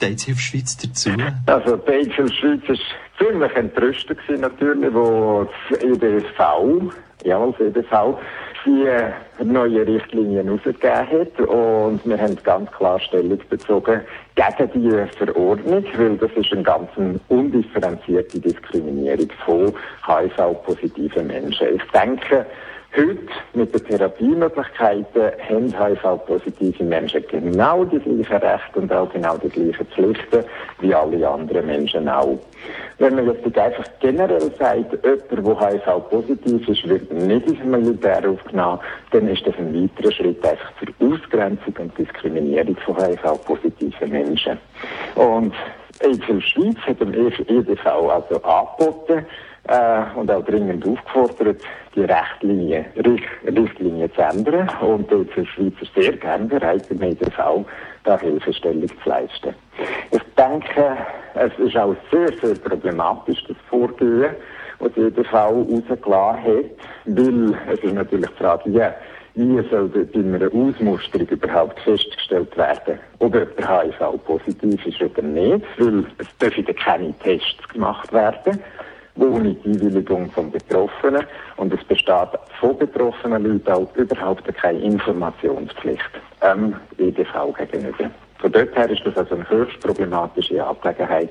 die 0.00 0.04
AIDS-Hilfe 0.04 0.40
Schweiz 0.40 0.76
dazu? 0.76 1.10
Also, 1.46 1.76
die 1.76 1.90
AIDS-Hilfe 1.90 2.32
Schweiz 2.34 2.68
war 2.68 2.76
ziemlich 3.18 3.52
entrüstet 3.56 4.18
natürlich, 4.38 4.94
wo 4.94 5.46
das 5.70 5.82
EDV, 5.82 6.92
ja, 7.24 7.46
das 7.46 7.60
EDV, 7.60 8.18
die 8.66 9.44
neue 9.44 9.86
Richtlinien 9.86 10.46
herausgegeben 10.46 11.20
hat. 11.20 11.40
Und 11.40 12.00
wir 12.04 12.18
haben 12.18 12.36
ganz 12.42 12.70
klar 12.72 12.98
Stellung 13.00 13.38
bezogen 13.48 14.00
gegen 14.34 14.72
die 14.72 15.16
Verordnung, 15.16 15.84
weil 15.96 16.16
das 16.16 16.30
ist 16.32 16.52
eine 16.52 16.62
ganz 16.62 16.90
undifferenzierte 17.28 18.40
Diskriminierung 18.40 19.28
von 19.44 19.72
HIV-positiven 20.06 21.26
Menschen. 21.26 21.68
Ich 21.76 21.82
denke, 21.92 22.46
Heute 22.96 23.18
mit 23.54 23.74
den 23.74 23.84
Therapiemöglichkeiten 23.86 25.32
haben 25.48 25.74
HIV-positive 25.76 26.84
Menschen 26.84 27.24
genau 27.26 27.84
die 27.84 27.98
gleichen 27.98 28.36
Rechte 28.36 28.78
und 28.78 28.92
auch 28.92 29.12
genau 29.12 29.36
die 29.36 29.48
gleichen 29.48 29.84
Pflichten 29.86 30.44
wie 30.78 30.94
alle 30.94 31.28
anderen 31.28 31.66
Menschen 31.66 32.08
auch. 32.08 32.38
Wenn 32.98 33.16
man 33.16 33.26
jetzt 33.26 33.58
einfach 33.58 33.84
generell 33.98 34.48
sagt, 34.56 35.04
jemand, 35.04 35.28
der 35.28 35.70
HIV-positiv 35.70 36.68
ist, 36.68 36.88
wird 36.88 37.12
nicht 37.12 37.48
ins 37.48 37.64
Militär 37.64 38.30
aufgenommen, 38.30 38.78
dann 39.10 39.26
ist 39.26 39.44
das 39.44 39.56
ein 39.58 39.74
weiterer 39.74 40.12
Schritt 40.12 40.46
einfach 40.46 40.72
zur 40.78 41.08
Ausgrenzung 41.08 41.74
und 41.76 41.98
Diskriminierung 41.98 42.76
von 42.76 42.96
HIV-positiven 42.96 44.08
Menschen. 44.08 44.56
Und 45.16 45.52
EFL 45.98 46.40
Schweiz 46.40 46.76
hat 46.86 47.00
dem 47.00 47.12
EDV 47.12 47.86
also 47.86 48.40
angeboten, 48.42 49.26
äh, 49.68 50.02
und 50.14 50.30
auch 50.30 50.44
dringend 50.44 50.86
aufgefordert, 50.86 51.62
die 51.94 52.00
Richtlinie, 52.00 52.86
Richt, 52.96 53.24
Richtlinie 53.46 54.12
zu 54.12 54.20
ändern. 54.20 54.70
Und 54.80 55.10
dort 55.10 55.30
sind 55.34 55.48
Schweizer 55.48 55.86
sehr 55.94 56.12
gerne 56.12 56.46
bereit, 56.46 56.86
im 56.90 57.02
EDV 57.02 57.64
da 58.04 58.18
Hilfestellung 58.18 58.88
zu 58.88 59.08
leisten. 59.08 59.54
Ich 60.10 60.22
denke, 60.36 60.96
es 61.34 61.58
ist 61.58 61.76
auch 61.76 61.96
sehr, 62.12 62.30
sehr 62.42 62.54
problematisch, 62.56 63.42
das 63.48 63.56
Vorgehen, 63.68 64.34
das 64.78 64.92
die 64.92 65.00
EDV 65.00 65.32
rausgelassen 65.32 66.02
hat, 66.02 66.76
weil 67.06 67.54
es 67.72 67.82
ist 67.82 67.94
natürlich 67.94 68.30
die 68.30 68.36
Frage, 68.36 68.70
ja, 68.70 68.94
wie 69.36 69.60
soll 69.68 69.88
bei 69.88 70.20
einer 70.20 70.46
Ausmusterung 70.46 71.26
überhaupt 71.26 71.80
festgestellt 71.80 72.56
werden, 72.56 73.00
ob 73.18 73.34
jemand 73.34 73.98
HIV-positiv 73.98 74.86
ist 74.86 75.02
oder 75.02 75.22
nicht, 75.22 75.64
weil 75.78 76.04
es 76.18 76.36
dürfen 76.38 76.64
keine 76.76 77.12
Tests 77.18 77.68
gemacht 77.72 78.12
werden 78.12 78.60
ohne 79.16 79.56
Einwilligung 79.64 80.30
von 80.30 80.50
Betroffenen. 80.50 81.24
Und 81.56 81.72
es 81.72 81.84
besteht 81.84 82.28
von 82.60 82.76
betroffenen 82.78 83.44
Leuten 83.44 83.70
auch 83.70 83.94
überhaupt 83.96 84.52
keine 84.54 84.80
Informationspflicht 84.80 86.10
ähm, 86.42 86.74
EDV 86.98 87.54
gegenüber. 87.56 88.10
Von 88.38 88.52
dort 88.52 88.76
her 88.76 88.90
ist 88.90 89.00
das 89.06 89.16
also 89.16 89.36
eine 89.36 89.48
höchst 89.48 89.80
problematische 89.80 90.62
Angelegenheit 90.62 91.30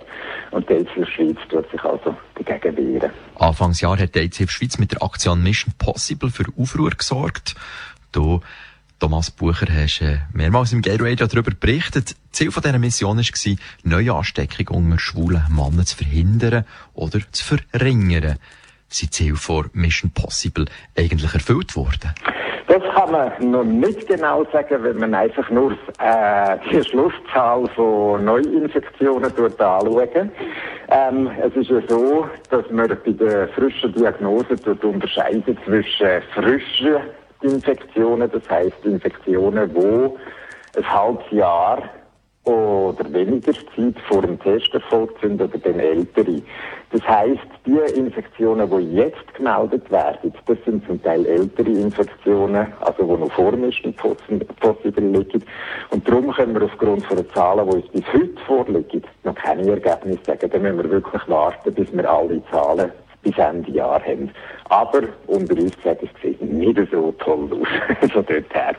und 0.50 0.68
die 0.68 0.74
AIDS 0.74 1.10
Schweiz 1.10 1.38
tut 1.50 1.70
sich 1.70 1.84
also 1.84 2.16
dagegen 2.36 2.76
wehren. 2.76 3.12
Anfangsjahr 3.36 4.00
hat 4.00 4.16
die 4.16 4.20
AIDS 4.20 4.52
Schweiz 4.52 4.80
mit 4.80 4.94
der 4.94 5.04
Aktion 5.04 5.44
Mission 5.44 5.74
Possible 5.78 6.32
für 6.32 6.46
Aufruhr 6.58 6.90
gesorgt. 6.90 7.54
Da 8.14 8.40
Thomas 9.04 9.32
Bucher, 9.32 9.68
hast 9.70 10.00
äh, 10.00 10.20
mehrmals 10.32 10.72
im 10.72 10.82
Gay 10.82 10.96
Radio 10.98 11.28
darüber 11.28 11.52
berichtet. 11.52 12.16
Ziel 12.32 12.52
von 12.52 12.64
dieser 12.64 12.80
Mission 12.80 13.18
war, 13.18 13.56
neue 13.84 14.14
Ansteckungen 14.14 14.86
unter 14.86 14.98
schwulen 14.98 15.44
Männern 15.50 15.86
zu 15.86 15.98
verhindern 15.98 16.64
oder 16.94 17.20
zu 17.34 17.44
verringern. 17.44 18.38
Sind 18.88 19.14
Ziel 19.14 19.36
vor 19.36 19.66
Mission 19.74 20.12
Possible 20.12 20.68
eigentlich 20.98 21.34
erfüllt 21.34 21.76
worden? 21.76 22.14
Das 22.68 22.82
kann 22.96 23.12
man 23.12 23.52
noch 23.52 23.66
nicht 23.66 24.08
genau 24.08 24.46
sagen, 24.54 24.82
wenn 24.82 24.96
man 24.96 25.14
einfach 25.14 25.50
nur 25.50 25.74
äh, 26.00 26.58
die 26.72 26.82
Schlusszahl 26.90 27.68
von 27.76 28.24
Neuinfektionen 28.24 29.26
anschaut. 29.26 30.16
Ähm, 30.88 31.30
es 31.42 31.54
ist 31.58 31.70
ja 31.70 31.82
so, 31.90 32.26
dass 32.50 32.64
man 32.72 32.88
bei 32.88 33.12
der 33.12 33.50
frischen 33.50 33.94
Diagnose 33.96 34.56
dort 34.64 34.82
unterscheidet 34.86 35.58
zwischen 35.66 36.22
frischen 36.34 37.02
Infektionen, 37.44 38.30
das 38.32 38.50
heißt 38.50 38.86
Infektionen, 38.86 39.74
wo 39.76 40.18
ein 40.76 40.94
halbes 40.94 41.30
Jahr 41.32 41.84
oder 42.46 43.14
weniger 43.14 43.54
Zeit 43.54 43.96
vor 44.08 44.22
dem 44.22 44.38
Test 44.40 44.74
erfolgt 44.74 45.22
sind 45.22 45.42
oder 45.42 45.58
den 45.58 45.80
ältere. 45.80 46.42
Das 46.92 47.02
heißt, 47.08 47.40
die 47.66 47.78
Infektionen, 47.98 48.70
die 48.70 48.96
jetzt 48.96 49.34
gemeldet 49.34 49.90
werden, 49.90 50.34
das 50.46 50.58
sind 50.66 50.86
zum 50.86 51.02
Teil 51.02 51.26
ältere 51.26 51.70
Infektionen, 51.70 52.68
also 52.82 53.04
die 53.04 53.22
noch 53.22 53.32
vor 53.32 53.52
dem 53.54 53.72
Possible 54.60 55.08
liegen. 55.08 55.44
Und 55.92 56.08
darum 56.08 56.32
können 56.32 56.54
wir 56.54 56.64
aufgrund 56.64 57.06
von 57.06 57.18
den 57.18 57.30
Zahlen, 57.30 57.70
die 57.70 57.76
uns 57.78 57.88
bis 57.88 58.14
heute 58.14 58.42
vorliegen, 58.46 59.04
noch 59.24 59.36
keine 59.36 59.70
Ergebnisse 59.70 60.20
sagen. 60.26 60.50
Da 60.52 60.60
müssen 60.60 60.78
wir 60.78 60.90
wirklich 60.92 61.30
warten, 61.30 61.74
bis 61.74 61.92
wir 61.94 62.10
alle 62.10 62.44
Zahlen 62.52 62.92
bis 63.24 63.38
Ende 63.38 63.72
Jahr 63.72 64.02
haben. 64.02 64.30
Aber 64.70 65.02
unter 65.28 65.56
uns 65.56 65.76
gesagt, 65.78 66.04
es 66.04 66.10
sieht 66.22 66.42
nicht 66.42 66.80
so 66.92 67.12
toll 67.20 67.50
aus 67.52 68.12
von 68.12 68.26
dort 68.28 68.54
her. 68.54 68.76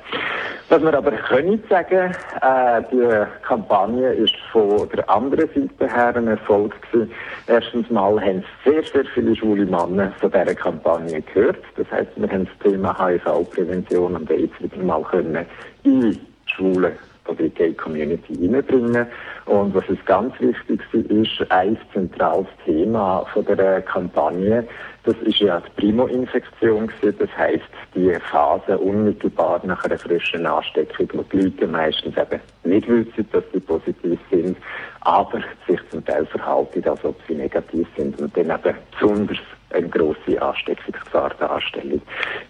Was 0.68 0.82
wir 0.82 0.94
aber 0.94 1.12
können 1.12 1.62
sagen, 1.68 2.14
äh, 2.40 2.82
die 2.90 3.26
Kampagne 3.46 4.12
ist 4.12 4.34
von 4.52 4.88
der 4.88 5.08
anderen 5.08 5.48
Seite 5.48 5.94
her 5.94 6.16
ein 6.16 6.28
Erfolg 6.28 6.74
gewesen. 6.82 7.12
Erstens 7.46 7.90
mal 7.90 8.20
haben 8.20 8.44
sehr, 8.64 8.82
sehr 8.82 9.04
viele 9.14 9.36
schwule 9.36 9.66
Männer 9.66 10.12
von 10.20 10.30
dieser 10.30 10.54
Kampagne 10.54 11.20
gehört. 11.22 11.58
Das 11.76 11.90
heißt, 11.90 12.10
wir 12.16 12.28
haben 12.28 12.46
das 12.46 12.70
Thema 12.70 12.96
HIV-Prävention 12.98 14.16
und 14.16 14.30
AIDS 14.30 14.54
wieder 14.60 14.82
mal 14.82 15.02
können 15.02 15.46
in 15.84 16.18
Schulen 16.46 16.92
oder 17.28 17.42
die 17.42 17.50
Gay 17.50 17.72
Community 17.72 18.34
reinbringen. 18.40 19.06
Und 19.46 19.74
was 19.74 19.88
ist 19.88 20.04
ganz 20.06 20.32
wichtig 20.40 20.80
ist, 20.92 21.50
ein 21.50 21.76
zentrales 21.92 22.46
Thema 22.64 23.24
von 23.32 23.44
der 23.44 23.82
Kampagne, 23.82 24.66
das 25.04 25.16
ist 25.18 25.38
ja 25.38 25.60
die 25.60 25.80
Primo-Infektion 25.80 26.90
Das 27.02 27.36
heißt, 27.36 27.62
die 27.94 28.14
Phase 28.30 28.78
unmittelbar 28.78 29.60
nach 29.64 29.84
einer 29.84 29.98
frischen 29.98 30.46
Ansteckung, 30.46 31.08
wo 31.12 31.22
die 31.24 31.42
Leute 31.42 31.66
meistens 31.66 32.16
eben 32.16 32.40
nicht 32.64 32.88
wissen, 32.88 33.28
dass 33.32 33.44
sie 33.52 33.60
positiv 33.60 34.18
sind, 34.30 34.56
aber 35.02 35.40
sich 35.68 35.80
zum 35.90 36.04
Teil 36.04 36.24
verhalten, 36.24 36.88
als 36.88 37.04
ob 37.04 37.16
sie 37.28 37.34
negativ 37.34 37.86
sind 37.96 38.18
und 38.18 38.34
dann 38.34 38.50
eben 38.50 38.76
besonders 38.98 39.38
eine 39.74 39.88
grosse 39.88 40.40
Ansteckungsgefahr 40.40 41.30
darstellen. 41.38 42.00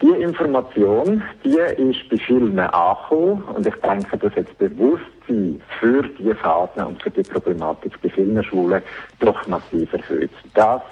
Die 0.02 0.22
Information, 0.22 1.22
die 1.44 1.56
ist 1.56 2.08
bei 2.08 2.18
vielen 2.18 2.58
angekommen 2.58 3.42
und 3.54 3.66
ich 3.66 3.74
denke, 3.76 4.16
dass 4.18 4.34
jetzt 4.34 4.56
Bewusstsein 4.58 5.60
für 5.80 6.02
diese 6.18 6.34
Phasen 6.34 6.84
und 6.84 7.02
für 7.02 7.10
die 7.10 7.22
Problematik 7.22 8.00
bei 8.02 8.10
vielen 8.10 8.42
Schulen 8.44 8.82
doch 9.20 9.46
massiv 9.46 9.92
erhöht. 9.92 10.30
Das 10.54 10.82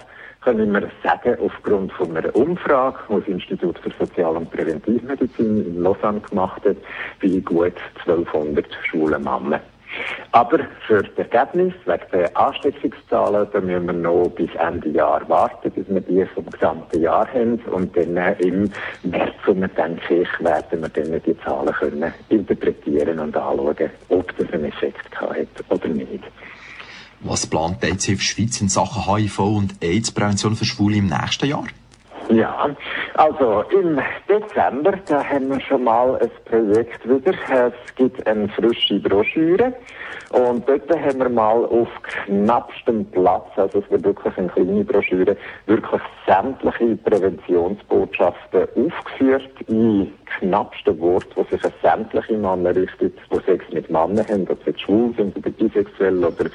können 0.41 0.73
wir 0.73 0.91
sagen, 1.03 1.37
aufgrund 1.41 1.93
von 1.93 2.17
einer 2.17 2.35
Umfrage, 2.35 2.99
die 3.09 3.15
das 3.15 3.29
Institut 3.29 3.79
für 3.79 3.91
Sozial- 3.99 4.37
und 4.37 4.51
Präventivmedizin 4.51 5.67
in 5.67 5.83
Lausanne 5.83 6.21
gemacht 6.21 6.62
hat, 6.65 6.77
bei 7.21 7.41
gut 7.45 7.75
1200 8.05 8.67
Schulen 8.91 9.23
Mama. 9.23 9.61
Aber 10.33 10.61
für 10.87 11.03
das 11.03 11.19
Ergebnis, 11.19 11.75
wegen 11.85 12.05
der 12.13 12.37
Ansteckungszahlen, 12.37 13.49
da 13.53 13.61
müssen 13.61 13.87
wir 13.87 13.93
noch 13.93 14.29
bis 14.31 14.51
Ende 14.55 14.89
Jahr 14.91 15.29
warten, 15.29 15.71
bis 15.71 15.87
wir 15.89 16.01
die 16.01 16.25
vom 16.35 16.47
gesamten 16.47 17.01
Jahr 17.01 17.27
haben. 17.33 17.59
Und 17.71 17.97
dann 17.97 18.17
äh, 18.17 18.35
im 18.41 18.71
März, 19.03 19.35
denke 19.47 20.23
ich, 20.23 20.29
werden 20.41 20.81
wir 20.81 20.89
dann 20.89 21.23
die 21.25 21.39
Zahlen 21.41 21.73
können 21.75 22.15
interpretieren 22.29 23.19
und 23.19 23.37
anschauen, 23.37 23.91
ob 24.09 24.37
das 24.37 24.53
einen 24.53 24.67
Effekt 24.67 25.21
hat 25.21 25.49
oder 25.69 25.89
nicht. 25.89 26.25
Was 27.21 27.47
plant 27.47 27.83
die 27.83 27.87
AIDS 27.87 28.07
Schweiz 28.23 28.61
in 28.61 28.69
Sachen 28.69 29.07
HIV 29.07 29.39
und 29.39 29.75
AIDS-Prävention 29.81 30.57
für 30.57 30.65
Schwule 30.65 30.97
im 30.97 31.07
nächsten 31.07 31.47
Jahr? 31.47 31.67
Ja, 32.29 32.71
also 33.14 33.62
im 33.71 34.00
Dezember, 34.29 34.95
da 35.07 35.25
haben 35.25 35.50
wir 35.50 35.61
schon 35.61 35.85
mal 35.85 36.17
ein 36.17 36.31
Projekt 36.45 37.09
wieder. 37.09 37.35
Es 37.50 37.95
gibt 37.95 38.26
eine 38.26 38.49
frische 38.49 39.00
Broschüre 39.00 39.75
und 40.31 40.67
dort 40.67 40.88
haben 40.91 41.19
wir 41.19 41.29
mal 41.29 41.64
auf 41.67 41.88
knappstem 42.02 43.05
Platz, 43.07 43.47
also 43.57 43.81
es 43.81 43.91
wird 43.91 44.05
wirklich 44.05 44.38
eine 44.38 44.49
kleine 44.49 44.85
Broschüre, 44.85 45.37
wirklich 45.67 46.00
sämtliche 46.26 46.97
Präventionsbotschaften 46.97 48.69
aufgeführt 48.75 49.50
in 49.69 50.12
knappsten 50.38 50.99
Wort, 51.00 51.26
wo 51.35 51.45
sich 51.45 51.62
an 51.64 51.73
sämtliche 51.83 52.38
Männer 52.38 52.75
richtet, 52.75 53.19
die 53.31 53.41
Sex 53.45 53.64
mit 53.73 53.91
Männern 53.91 54.26
haben, 54.26 54.47
ob 54.49 54.59
sie 54.64 54.79
schwul 54.79 55.12
sind 55.17 55.37
oder 55.37 55.50
bisexuell 55.50 56.25
oder 56.25 56.47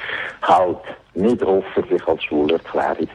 halt 0.41 0.81
nicht 1.17 1.43
offen 1.43 1.83
sich 1.89 2.07
als 2.07 2.24
schwul 2.24 2.51
erklären. 2.51 3.09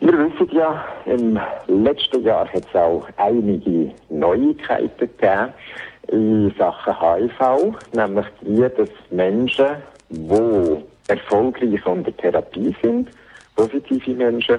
Wir 0.00 0.12
wissen 0.12 0.48
ja, 0.52 0.84
im 1.06 1.38
letzten 1.66 2.22
Jahr 2.22 2.46
hat 2.48 2.64
es 2.68 2.74
auch 2.74 3.06
einige 3.16 3.92
Neuigkeiten 4.10 4.98
gegeben 4.98 5.52
in 6.08 6.54
Sachen 6.58 7.00
HIV, 7.00 7.76
nämlich 7.92 8.26
die, 8.42 8.60
dass 8.60 8.90
Menschen, 9.10 9.76
die 10.10 10.84
erfolgreich 11.08 11.86
unter 11.86 12.16
Therapie 12.16 12.74
sind, 12.82 13.10
positive 13.56 14.14
Menschen, 14.14 14.58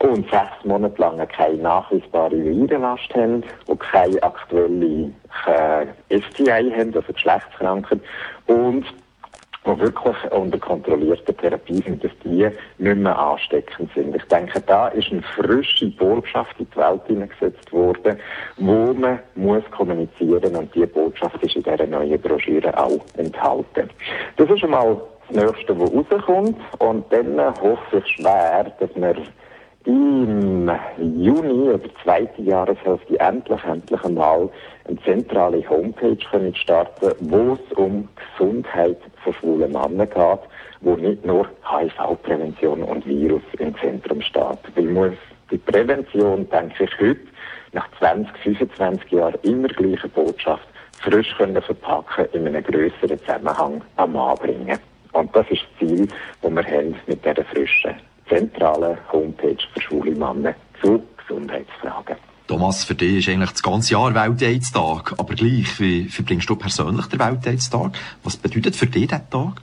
und 0.00 0.28
sechs 0.30 0.64
Monate 0.64 1.00
lang 1.00 1.28
keine 1.28 1.58
nachweisbare 1.58 2.32
Virenlast 2.32 3.14
haben, 3.14 3.44
die 3.68 3.76
keine 3.76 4.22
aktuelle 4.22 5.12
äh, 5.46 6.20
STI 6.20 6.70
haben, 6.76 6.94
also 6.94 7.12
Geschlechtskrankheit, 7.12 8.00
und 8.46 8.84
die 9.64 9.80
wirklich 9.80 10.16
unter 10.32 10.58
kontrollierter 10.58 11.36
Therapie 11.36 11.82
sind, 11.82 12.02
dass 12.02 12.10
die 12.24 12.48
nicht 12.78 12.96
mehr 12.96 13.18
ansteckend 13.18 13.90
sind. 13.94 14.14
Ich 14.16 14.24
denke, 14.24 14.60
da 14.60 14.88
ist 14.88 15.12
eine 15.12 15.22
frische 15.22 15.86
Botschaft 15.90 16.58
in 16.58 16.66
die 16.70 16.76
Welt 16.76 17.02
hineingesetzt 17.06 17.72
worden, 17.72 18.18
wo 18.56 18.92
man 18.92 19.20
muss 19.34 19.62
kommunizieren 19.70 20.56
und 20.56 20.74
diese 20.74 20.88
Botschaft 20.88 21.42
ist 21.42 21.56
in 21.56 21.62
dieser 21.62 21.86
neuen 21.86 22.20
Broschüre 22.20 22.76
auch 22.76 23.04
enthalten. 23.16 23.88
Das 24.36 24.50
ist 24.50 24.60
schon 24.60 24.70
mal 24.70 25.00
das 25.28 25.44
Nächste, 25.44 25.78
was 25.78 26.10
rauskommt 26.10 26.56
und 26.78 27.12
dann 27.12 27.38
hoffe 27.60 27.98
ich 27.98 28.06
schwer, 28.14 28.72
dass 28.80 28.90
wir 28.94 29.14
im 29.84 30.70
Juni 30.98 31.50
oder 31.50 31.80
zweite 32.02 32.42
Jahreshälfte 32.42 33.18
endlich, 33.18 33.64
endlich 33.64 34.04
einmal 34.04 34.48
eine 34.86 35.02
zentrale 35.02 35.68
Homepage 35.68 36.16
können 36.30 36.54
starten, 36.54 37.12
wo 37.20 37.54
es 37.54 37.76
um 37.76 38.08
Gesundheit 38.16 38.98
von 39.24 39.32
schwulen 39.34 39.72
Männern 39.72 40.08
geht, 40.08 40.40
wo 40.80 40.94
nicht 40.94 41.24
nur 41.24 41.48
HIV-Prävention 41.68 42.82
und 42.82 43.06
Virus 43.06 43.42
im 43.58 43.76
Zentrum 43.78 44.20
steht. 44.20 44.58
Weil 44.74 44.84
muss 44.84 45.14
die 45.50 45.58
Prävention, 45.58 46.48
denke 46.48 46.84
ich, 46.84 47.00
heute, 47.00 47.20
nach 47.72 47.88
20, 47.98 48.36
25 48.38 49.10
Jahren 49.10 49.38
immer 49.42 49.68
gleiche 49.68 50.08
Botschaft, 50.08 50.66
frisch 51.00 51.34
können 51.36 51.60
verpacken 51.60 52.26
in 52.32 52.46
einem 52.46 52.62
größeren 52.62 53.18
Zusammenhang 53.18 53.82
am 53.96 54.16
Anbringen. 54.16 54.78
Und 55.12 55.34
das 55.34 55.46
ist 55.50 55.62
das 55.62 55.88
Ziel, 55.88 56.08
das 56.40 56.50
wir 56.50 56.64
haben 56.64 56.94
mit 57.06 57.24
dieser 57.24 57.44
frischen 57.44 57.94
zentralen 58.28 58.98
Homepage 59.12 59.56
für 59.74 59.80
schwule 59.80 60.12
Männer 60.12 60.54
zu 60.80 61.02
Gesundheitsfragen. 61.16 62.16
Thomas, 62.46 62.84
für 62.84 62.94
dich 62.94 63.18
ist 63.18 63.28
eigentlich 63.32 63.52
das 63.52 63.62
ganze 63.62 63.92
Jahr 63.92 64.14
Weltaids-Tag. 64.14 65.14
Aber 65.16 65.34
gleich, 65.34 65.80
wie 65.80 66.08
verbringst 66.08 66.50
du 66.50 66.56
persönlich 66.56 67.06
den 67.06 67.20
Weltaids-Tag? 67.20 67.92
Was 68.24 68.36
bedeutet 68.36 68.76
für 68.76 68.86
dich 68.86 69.06
dieser 69.06 69.28
Tag? 69.30 69.54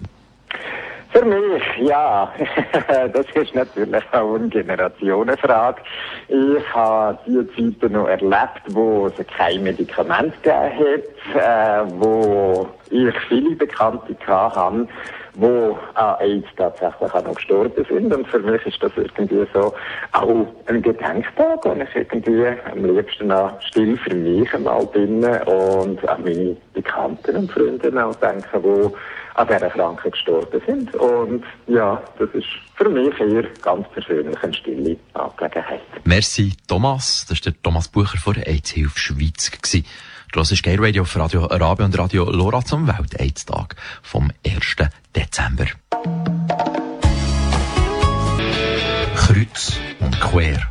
Für 1.12 1.25
mich, 1.25 1.63
ja, 1.82 2.32
das 3.13 3.25
ist 3.34 3.56
natürlich 3.56 4.04
auch 4.12 4.36
eine 4.36 4.48
Generationenfrage. 4.48 5.82
Ich 6.28 6.74
habe 6.74 7.18
die 7.25 7.48
Zeiten 7.80 7.94
noch 7.94 8.08
erlebt, 8.08 8.62
wo 8.70 9.08
es 9.08 9.28
kein 9.28 9.63
Medikament 9.63 10.34
gegeben 10.44 11.04
hat, 11.34 11.88
äh, 11.88 11.92
wo 12.00 12.70
ich 12.92 13.16
viele 13.28 13.56
Bekannte 13.56 14.16
hatte, 14.28 14.88
wo 15.39 15.77
an 15.96 16.15
AIDS 16.19 16.48
tatsächlich 16.58 17.13
auch 17.13 17.24
noch 17.24 17.36
gestorben 17.36 17.86
sind. 17.89 18.13
Und 18.13 18.27
für 18.27 18.39
mich 18.39 18.65
ist 18.65 18.81
das 18.81 18.91
irgendwie 18.96 19.46
so 19.53 19.74
auch 20.12 20.46
ein 20.67 20.81
Gedenktag, 20.81 21.63
wo 21.63 21.74
ich 21.74 21.96
irgendwie 21.96 22.48
am 22.72 22.86
liebsten 22.86 23.31
auch 23.31 23.60
still 23.62 23.98
für 23.98 24.15
mich 24.15 24.53
einmal 24.53 24.86
bin 24.88 25.24
und 25.24 26.08
an 26.08 26.24
meine 26.24 26.58
Bekannten 26.74 27.36
und 27.36 27.51
Freunde 27.51 28.05
auch 28.05 28.15
denken, 28.15 28.62
die 28.63 28.96
an 29.36 29.48
dieser 29.48 29.69
Krankheit 29.69 30.12
gestorben 30.12 30.62
sind. 30.67 30.93
Und 30.96 31.43
ja, 31.67 32.01
das 32.17 32.29
ist 32.34 32.48
für 32.75 32.89
mich 32.89 33.17
eher 33.19 33.43
ganz 33.62 33.88
persönlich 33.89 34.43
eine 34.43 34.53
stille 34.53 34.98
Angelegenheit. 35.13 35.81
Merci, 36.03 36.54
Thomas. 36.67 37.25
Das 37.28 37.38
war 37.39 37.52
der 37.52 37.62
Thomas 37.62 37.88
Bucher 37.88 38.17
von 38.17 38.34
der 38.34 38.47
AIDS-Hilfe 38.47 38.99
Schweiz. 38.99 39.52
Gewesen. 39.52 39.86
Du 40.32 40.42
hörst 40.42 40.62
Gay 40.62 40.76
Radio 40.80 41.02
auf 41.02 41.15
Radio 41.15 41.50
Arabia 41.50 41.86
und 41.86 41.98
Radio 41.98 42.30
Lora 42.30 42.63
zum 42.63 42.88
Welt-AIDS-Tag 42.88 43.76
vom 44.04 44.32
1. 44.46 44.76
Dezember. 45.15 45.65
Kreuz 49.15 49.80
und 50.00 50.20
quer. 50.20 50.70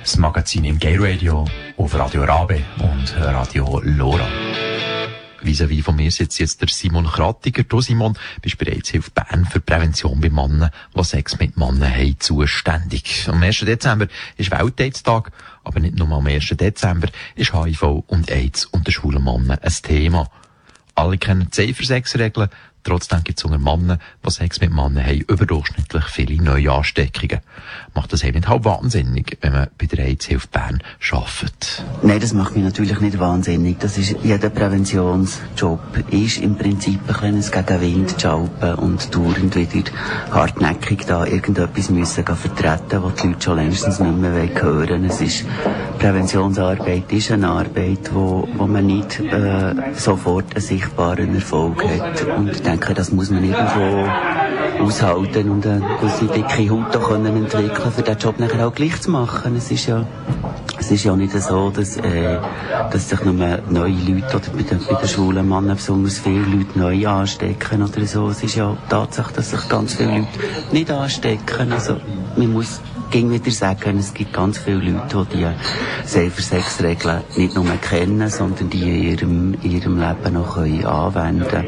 Das 0.00 0.16
Magazin 0.18 0.64
im 0.66 0.78
Gay 0.78 0.96
Radio 0.96 1.44
auf 1.76 1.98
Radio 1.98 2.22
Rabe 2.22 2.62
und 2.78 3.16
Radio 3.18 3.80
Lora. 3.82 4.28
Vis-à-vis 5.44 5.82
von 5.82 5.96
mir 5.96 6.10
sitzt 6.10 6.38
jetzt 6.38 6.60
der 6.60 6.68
Simon 6.68 7.06
Kratiger. 7.06 7.64
Du, 7.64 7.80
Simon, 7.80 8.16
bist 8.40 8.58
bereits 8.58 8.90
Hilfe 8.90 9.10
Bern 9.10 9.44
für 9.44 9.60
Prävention 9.60 10.20
bei 10.20 10.30
Männern, 10.30 10.70
die 10.96 11.04
Sex 11.04 11.38
mit 11.38 11.56
Männern 11.56 11.92
haben, 11.92 12.18
zuständig. 12.18 13.28
Am 13.28 13.42
1. 13.42 13.60
Dezember 13.60 14.08
ist 14.36 14.50
Weltaids-Tag, 14.50 15.32
aber 15.62 15.80
nicht 15.80 15.96
nur 15.96 16.10
am 16.10 16.26
1. 16.26 16.48
Dezember 16.56 17.08
ist 17.36 17.52
HIV 17.52 17.82
und 18.06 18.30
AIDS 18.30 18.64
unter 18.66 18.90
schwulen 18.90 19.22
Männern 19.22 19.58
ein 19.60 19.72
Thema. 19.82 20.30
Alle 20.94 21.18
kennen 21.18 21.48
die 21.50 21.66
Safer-Sex-Regeln, 21.66 22.48
Trotzdem 22.84 23.24
gibt 23.24 23.38
es 23.38 23.44
unter 23.44 23.58
Männern, 23.58 23.98
die 24.24 24.30
Sex 24.30 24.60
mit 24.60 24.70
Männern 24.70 25.04
haben, 25.04 25.20
überdurchschnittlich 25.20 26.04
viele 26.04 26.42
neue 26.42 26.70
Ansteckungen. 26.70 27.40
Macht 27.94 28.12
das 28.12 28.22
eben 28.22 28.36
nicht 28.36 28.48
halb 28.48 28.66
wahnsinnig, 28.66 29.38
wenn 29.40 29.52
man 29.52 29.68
bei 29.78 29.86
der 29.86 30.04
AIDS-Hilfe 30.04 30.48
Bern 30.48 30.82
arbeitet? 31.10 31.82
Nein, 32.02 32.20
das 32.20 32.34
macht 32.34 32.54
mich 32.54 32.64
natürlich 32.64 33.00
nicht 33.00 33.18
wahnsinnig. 33.18 33.78
Das 33.78 33.96
ist, 33.96 34.16
jeder 34.22 34.50
Präventionsjob 34.50 35.80
ist 36.10 36.38
im 36.38 36.56
Prinzip 36.56 37.00
ein 37.08 37.14
kleines 37.14 37.50
Gegenwind 37.50 38.20
schalten 38.20 38.74
und 38.74 39.14
dauernd 39.14 39.56
wieder 39.56 39.90
hartnäckig 40.30 41.06
da 41.06 41.24
irgendetwas 41.24 41.88
müssen 41.88 42.24
vertreten, 42.24 43.02
was 43.02 43.14
die 43.14 43.28
Leute 43.28 43.42
schon 43.42 43.56
längstens 43.56 43.98
nicht 43.98 44.16
mehr 44.18 44.32
hören 44.32 44.88
wollen. 44.88 45.04
Es 45.06 45.20
ist, 45.22 45.46
Präventionsarbeit 45.98 47.10
ist 47.12 47.30
eine 47.30 47.48
Arbeit, 47.48 48.12
wo, 48.12 48.46
wo 48.56 48.66
man 48.66 48.86
nicht 48.86 49.20
äh, 49.20 49.74
sofort 49.94 50.54
einen 50.54 50.60
sichtbaren 50.60 51.34
Erfolg 51.34 51.82
hat. 51.82 52.22
Und 52.36 52.66
denke, 52.74 52.94
das 52.94 53.12
muss 53.12 53.30
man 53.30 53.44
irgendwo 53.44 54.08
aushalten 54.82 55.50
und 55.50 55.66
eine 55.66 55.80
gewisse 56.00 56.26
dicke 56.26 56.70
Haut 56.70 56.92
können 57.04 57.36
entwickeln, 57.36 57.92
für 57.92 58.02
den 58.02 58.18
Job 58.18 58.38
nachher 58.40 58.66
auch 58.66 58.74
gleich 58.74 59.00
zu 59.00 59.10
machen. 59.10 59.56
Es 59.56 59.70
ist 59.70 59.86
ja, 59.86 60.04
es 60.78 60.90
ist 60.90 61.04
ja 61.04 61.14
nicht 61.14 61.32
so, 61.40 61.70
dass, 61.70 61.96
äh, 61.96 62.38
dass 62.90 63.08
sich 63.08 63.24
nur 63.24 63.34
neue 63.34 63.92
Leute 63.92 64.36
oder 64.36 64.50
bei 64.52 64.62
den, 64.62 64.80
den 64.80 65.08
schwulen 65.08 65.48
Männern 65.48 65.76
besonders 65.76 66.18
viele 66.18 66.42
Leute 66.42 66.78
neu 66.78 67.06
anstecken 67.06 67.82
oder 67.82 68.06
so. 68.06 68.28
Es 68.28 68.42
ist 68.42 68.56
ja 68.56 68.76
Tatsache, 68.88 69.32
dass 69.34 69.50
sich 69.50 69.68
ganz 69.68 69.94
viele 69.94 70.18
Leute 70.18 70.28
nicht 70.72 70.90
anstecken. 70.90 71.72
Also, 71.72 71.96
man 72.36 72.52
muss 72.52 72.80
ging 73.14 73.30
wieder 73.30 73.52
sagen, 73.52 73.98
es 73.98 74.12
gibt 74.12 74.32
ganz 74.32 74.58
viele 74.58 74.90
Leute, 74.90 75.24
die 75.32 75.36
die 75.36 75.46
Safer-Sex-Regeln 76.04 77.20
nicht 77.36 77.54
nur 77.54 77.64
kennen, 77.76 78.28
sondern 78.28 78.68
die 78.70 78.82
in 78.82 79.02
ihrem, 79.04 79.56
ihrem 79.62 80.00
Leben 80.00 80.34
noch 80.34 80.54
können 80.56 80.84
anwenden 80.84 81.66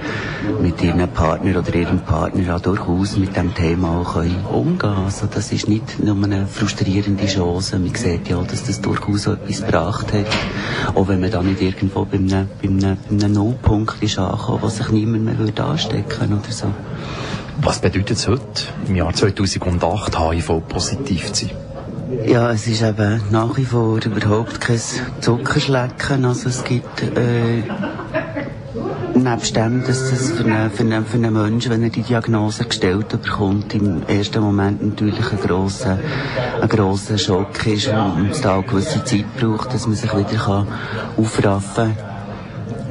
mit 0.60 0.82
ihrem 0.82 1.06
Partner 1.08 1.60
oder 1.60 1.72
ihrem 1.72 2.00
Partner 2.00 2.56
auch 2.56 2.60
durchaus 2.60 3.16
mit 3.16 3.36
dem 3.36 3.54
Thema 3.54 4.00
auch 4.00 4.14
können 4.14 4.44
umgehen 4.52 4.90
Also 4.90 5.28
das 5.32 5.52
ist 5.52 5.68
nicht 5.68 6.02
nur 6.02 6.16
eine 6.16 6.48
frustrierende 6.48 7.26
Chance. 7.26 7.78
Man 7.78 7.94
sieht 7.94 8.28
ja, 8.28 8.42
dass 8.42 8.64
das 8.64 8.80
durchaus 8.80 9.28
etwas 9.28 9.60
gebracht 9.60 10.12
hat. 10.12 10.26
Auch 10.96 11.06
wenn 11.06 11.20
man 11.20 11.30
da 11.30 11.44
nicht 11.44 11.62
irgendwo 11.62 12.04
bei 12.06 12.16
einem, 12.16 12.48
bei 12.60 12.68
einem, 12.68 12.98
bei 13.08 13.24
einem 13.24 13.32
Nullpunkt 13.32 14.02
ist 14.02 14.18
angekommen, 14.18 14.62
wo 14.62 14.68
sich 14.68 14.88
niemand 14.88 15.26
mehr 15.26 15.38
würde 15.38 15.62
anstecken 15.62 16.32
oder 16.32 16.50
so. 16.50 16.72
Was 17.62 17.80
bedeutet 17.80 18.18
es 18.18 18.28
heute, 18.28 18.42
im 18.86 18.96
Jahr 18.96 19.12
2008, 19.12 20.18
HIV-positiv 20.18 21.32
zu 21.32 21.46
sein? 21.46 21.56
Ja, 22.24 22.52
es 22.52 22.66
ist 22.66 22.82
eben 22.82 23.20
nach 23.30 23.56
wie 23.56 23.64
vor 23.64 23.98
überhaupt 24.04 24.60
kein 24.60 24.80
Zuckerschlecken. 25.20 26.24
Also 26.24 26.48
es 26.48 26.62
gibt, 26.62 27.02
äh, 27.02 27.62
nebst 29.14 29.56
dem, 29.56 29.84
dass 29.84 30.10
das 30.10 30.30
für 30.30 30.44
einen, 30.44 30.70
für, 30.70 30.82
einen, 30.82 31.04
für 31.04 31.16
einen 31.16 31.32
Menschen, 31.32 31.72
wenn 31.72 31.82
er 31.82 31.90
die 31.90 32.02
Diagnose 32.02 32.64
gestellt 32.64 33.08
bekommt, 33.08 33.74
im 33.74 34.02
ersten 34.06 34.40
Moment 34.40 34.84
natürlich 34.84 35.32
ein 35.32 35.40
grosser, 35.40 35.98
ein 36.60 36.68
grosser 36.68 37.18
Schock 37.18 37.66
ist 37.66 37.88
und 37.88 38.30
es 38.30 38.40
da 38.40 38.54
eine 38.54 38.62
gewisse 38.64 39.02
Zeit 39.02 39.24
braucht, 39.36 39.74
dass 39.74 39.86
man 39.86 39.96
sich 39.96 40.14
wieder 40.14 40.44
kann 40.44 40.68
aufraffen 41.16 41.96
kann 41.96 42.15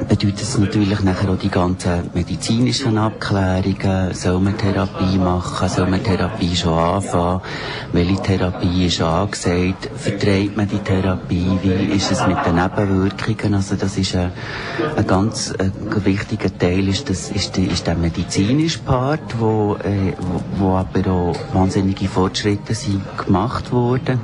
bedeutet 0.08 0.42
es 0.42 0.58
natürlich 0.58 1.00
nachher 1.02 1.30
auch 1.30 1.38
die 1.38 1.48
ganzen 1.48 2.10
medizinischen 2.14 2.98
Abklärungen. 2.98 4.14
Soll 4.14 4.40
man 4.40 4.56
Therapie 4.56 5.18
machen? 5.18 5.68
Soll 5.68 5.88
man 5.88 6.02
Therapie 6.02 6.54
schon 6.54 6.78
anfangen? 6.78 7.40
Welche 7.92 8.22
Therapie 8.22 8.86
ist 8.86 9.00
angesagt? 9.00 9.90
Vertreibt 9.96 10.56
man 10.56 10.68
die 10.68 10.78
Therapie? 10.78 11.58
Wie 11.62 11.96
ist 11.96 12.12
es 12.12 12.26
mit 12.26 12.38
den 12.46 12.56
Nebenwirkungen? 12.56 13.54
Also 13.54 13.74
das 13.76 13.98
ist 13.98 14.14
ein, 14.14 14.32
ein 14.96 15.06
ganz 15.06 15.52
ein 15.58 15.72
wichtiger 16.04 16.56
Teil 16.56 16.88
ist, 16.88 17.10
das 17.10 17.30
ist, 17.30 17.56
die, 17.56 17.66
ist 17.66 17.86
der 17.86 17.96
medizinische 17.96 18.78
Part, 18.80 19.38
wo, 19.38 19.76
äh, 19.82 20.12
wo, 20.18 20.42
wo 20.58 20.76
aber 20.76 21.10
auch 21.10 21.36
wahnsinnige 21.52 22.08
Fortschritte 22.08 22.74
sind 22.74 23.02
gemacht 23.18 23.72
wurden 23.72 24.20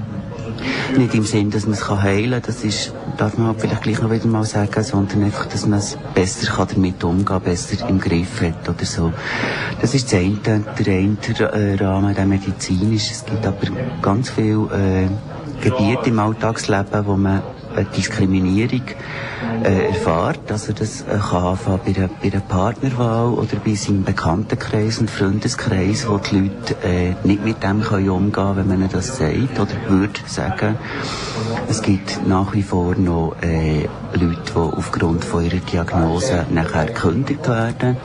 nicht 0.97 1.15
im 1.15 1.25
Sinn, 1.25 1.51
dass 1.51 1.65
man 1.65 1.75
es 1.75 1.89
heilen 1.89 2.33
kann, 2.33 2.43
das 2.47 2.65
ist, 2.65 2.93
darf 3.23 3.39
man 3.39 3.47
halt 3.49 3.61
vielleicht 3.61 3.83
gleich 3.83 4.03
noch 4.03 4.11
wieder 4.11 4.27
mal 4.27 4.43
sagen, 4.43 4.83
sondern 4.83 5.23
einfach, 5.23 5.47
dass 5.47 5.65
man 5.65 5.79
es 5.79 5.97
besser 6.13 6.51
kann 6.51 6.67
damit 6.75 7.05
umgehen 7.05 7.25
kann, 7.25 7.41
besser 7.41 7.89
im 7.89 8.01
Griff 8.01 8.43
hat 8.43 8.69
oder 8.69 8.85
so. 8.85 9.13
Das 9.81 9.95
ist 9.95 10.13
das 10.13 10.19
eine, 10.19 10.39
der 10.43 10.95
eine 10.97 11.17
äh, 11.39 11.75
Rahmen, 11.77 12.17
der 12.17 12.27
medizinisch. 12.27 13.13
Es 13.13 13.25
gibt 13.25 13.47
aber 13.47 13.59
ganz 14.03 14.31
viele 14.31 14.65
äh, 14.75 15.09
Gebiete 15.63 16.09
im 16.09 16.19
Alltagsleben, 16.19 17.07
wo 17.07 17.15
man 17.15 17.43
Diskriminierung 17.97 18.83
äh, 19.65 19.89
erfährt. 19.89 20.51
Also 20.51 20.73
das 20.73 21.03
äh, 21.03 21.19
kann 21.19 21.59
bei 21.85 21.95
einer, 21.95 22.09
bei 22.09 22.33
einer 22.33 22.41
Partnerwahl 22.41 23.33
oder 23.33 23.57
bei 23.65 23.75
seinem 23.75 24.05
Bekanntenkreis 24.05 24.99
und 24.99 25.11
Freundeskreis, 25.11 26.09
wo 26.09 26.19
die 26.19 26.41
Leute 26.41 26.77
äh, 26.85 27.15
nicht 27.25 27.45
mit 27.45 27.63
dem 27.63 27.83
können 27.83 28.11
umgehen 28.11 28.33
können, 28.33 28.71
wenn 28.71 28.81
man 28.81 28.89
das 28.89 29.17
sagt 29.17 29.59
oder 29.59 29.75
würde 29.89 30.21
sagen. 30.27 30.77
Es 31.69 31.83
gibt 31.83 32.27
nach 32.27 32.53
wie 32.55 32.63
vor 32.63 32.95
noch 32.97 33.37
äh, 33.43 33.89
Leute, 34.15 34.53
die 34.55 34.59
aufgrund 34.59 35.25
von 35.25 35.45
ihrer 35.45 35.57
Diagnose 35.57 36.47
nachher 36.51 36.87
gekündigt 36.87 37.49
werden 37.49 37.97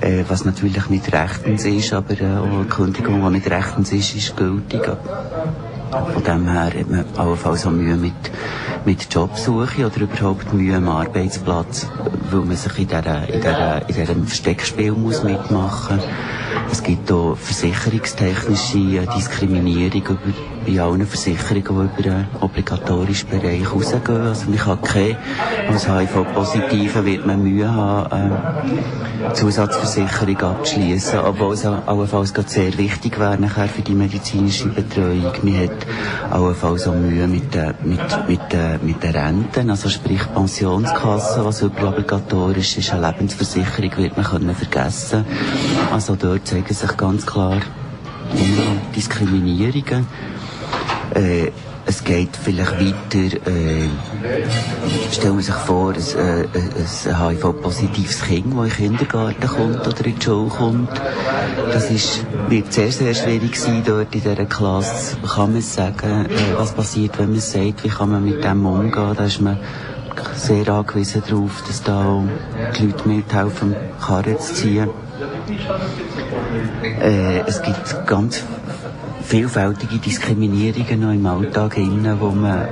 äh, 0.00 0.24
was 0.28 0.44
natürlich 0.44 0.88
nicht 0.88 1.12
rechtens 1.12 1.64
ist, 1.64 1.92
aber 1.92 2.14
äh, 2.14 2.24
eine 2.24 2.64
Kündigung, 2.68 3.22
die 3.22 3.30
nicht 3.30 3.50
rechtens 3.50 3.92
ist, 3.92 4.14
ist 4.14 4.36
gültig. 4.36 4.82
Von 5.90 6.22
dem 6.24 6.48
her 6.48 6.66
hat 6.66 6.90
man 6.90 7.04
allenfalls 7.16 7.66
auch 7.66 7.72
Mühe 7.72 7.96
mit, 7.96 8.12
mit 8.84 9.12
Jobsuche 9.12 9.86
oder 9.86 10.00
überhaupt 10.02 10.52
Mühe 10.54 10.76
am 10.76 10.88
Arbeitsplatz, 10.88 11.88
weil 12.30 12.40
man 12.40 12.56
sich 12.56 12.78
in, 12.78 12.88
dieser, 12.88 13.28
in, 13.28 13.42
in 13.88 13.94
diesem 13.96 14.28
Steckspiel 14.28 14.92
muss 14.92 15.24
mitmachen 15.24 15.96
muss. 15.96 16.06
Es 16.72 16.82
gibt 16.82 17.10
auch 17.10 17.36
versicherungstechnische 17.36 19.06
Diskriminierung 19.16 20.02
über, 20.02 20.18
bei 20.66 20.80
allen 20.80 21.06
Versicherungen, 21.06 21.90
die 21.98 22.02
über 22.02 22.10
den 22.10 22.26
obligatorischen 22.40 23.28
Bereich 23.28 23.72
rausgehen. 23.72 24.20
Also 24.22 24.48
man 24.48 24.58
kann 24.58 24.80
keine, 24.82 25.16
als 25.68 25.88
HIV-Positive 25.88 27.04
wird 27.04 27.26
man 27.26 27.42
Mühe 27.42 27.68
haben, 27.68 28.32
äh, 28.32 29.34
Zusatzversicherung 29.34 30.36
abzuschließen, 30.38 31.18
obwohl 31.20 31.54
es 31.54 31.66
allenfalls 31.66 32.32
sehr 32.46 32.76
wichtig 32.78 33.18
wäre 33.18 33.38
nachher 33.38 33.68
für 33.68 33.82
die 33.82 33.94
medizinische 33.94 34.68
Betreuung. 34.68 35.32
Man 35.42 35.58
hat 35.62 35.86
allenfalls 36.30 36.86
auch 36.86 36.94
Mühe 36.94 37.26
mit 37.26 37.52
den, 37.54 37.74
mit, 37.82 38.28
mit, 38.28 38.52
den, 38.52 38.80
mit 38.82 39.02
Renten, 39.02 39.70
also 39.70 39.88
sprich 39.88 40.22
Pensionskassen, 40.32 41.44
was 41.44 41.62
obligatorisch 41.62 42.78
ist, 42.78 42.92
eine 42.92 43.08
Lebensversicherung 43.08 43.96
wird 43.96 44.16
man 44.16 44.26
können 44.26 44.54
vergessen. 44.54 45.24
Also 45.92 46.16
dort 46.16 46.48
zeigen 46.60 46.74
sich 46.74 46.96
ganz 46.96 47.26
klar 47.26 47.60
Diskriminierungen. 48.94 50.06
Äh, 51.14 51.50
es 51.86 52.04
geht 52.04 52.36
vielleicht 52.36 52.72
weiter, 52.72 53.36
äh, 53.50 53.88
stellen 55.10 55.36
wir 55.36 55.42
sich 55.42 55.54
vor, 55.54 55.92
ein, 55.94 55.96
äh, 55.96 56.46
ein 57.08 57.28
HIV-positives 57.28 58.22
Kind, 58.22 58.54
das 58.56 58.78
in 58.78 58.96
den 58.96 58.98
Kindergarten 58.98 59.48
kommt 59.48 59.86
oder 59.86 60.04
in 60.04 60.14
die 60.16 60.22
Schule 60.22 60.50
kommt. 60.50 60.90
Das 61.72 61.90
ist, 61.90 62.24
wird 62.48 62.72
sehr, 62.72 62.92
sehr 62.92 63.14
schwierig 63.14 63.58
sein 63.58 63.82
dort 63.84 64.14
in 64.14 64.20
dieser 64.22 64.44
Klasse. 64.44 65.16
Kann 65.26 65.52
man 65.52 65.62
sagen, 65.62 66.26
äh, 66.26 66.28
was 66.56 66.72
passiert, 66.72 67.18
wenn 67.18 67.30
man 67.30 67.38
es 67.38 67.50
sagt, 67.50 67.82
wie 67.82 67.88
kann 67.88 68.10
man 68.10 68.24
mit 68.24 68.44
dem 68.44 68.66
umgehen? 68.66 69.14
Da 69.16 69.24
ist 69.24 69.40
man 69.40 69.58
sehr 70.34 70.68
angewiesen 70.68 71.22
darauf, 71.26 71.62
dass 71.66 71.82
da 71.82 72.22
die 72.78 72.86
Leute 72.86 73.08
mithelfen, 73.08 73.74
Karren 74.00 74.38
zu 74.38 74.54
ziehen. 74.54 74.90
Äh, 77.00 77.40
es 77.46 77.62
gibt 77.62 78.06
ganz 78.06 78.42
vielfältige 79.22 79.98
Diskriminierungen 79.98 81.00
noch 81.00 81.12
im 81.12 81.26
Alltag, 81.26 81.76
wo 82.18 82.30
man 82.30 82.68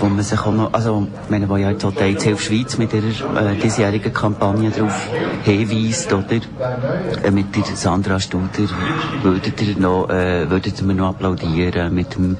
wo 0.00 0.06
man 0.06 0.22
sich 0.22 0.40
auch 0.40 0.52
noch, 0.52 0.72
also, 0.72 1.06
meine, 1.28 1.48
wo 1.48 1.56
ja 1.56 1.70
jetzt 1.70 1.84
auch 1.84 1.92
die 1.92 2.00
AIDS 2.00 2.24
Schweiz 2.42 2.78
mit 2.78 2.92
ihrer 2.92 3.52
äh, 3.52 3.56
diesjährigen 3.56 4.12
Kampagne 4.12 4.70
darauf 4.70 5.08
hinweist, 5.44 6.12
oder? 6.12 6.40
Äh, 7.22 7.30
mit 7.30 7.54
der 7.54 7.64
Sandra 7.76 8.18
Studer 8.20 8.68
würdet 9.22 9.60
ihr 9.62 9.78
noch, 9.78 10.08
äh, 10.08 10.48
würdet 10.50 10.80
ihr 10.80 10.86
mir 10.86 10.94
noch 10.94 11.10
applaudieren, 11.10 11.94
mit 11.94 12.14
dem 12.14 12.36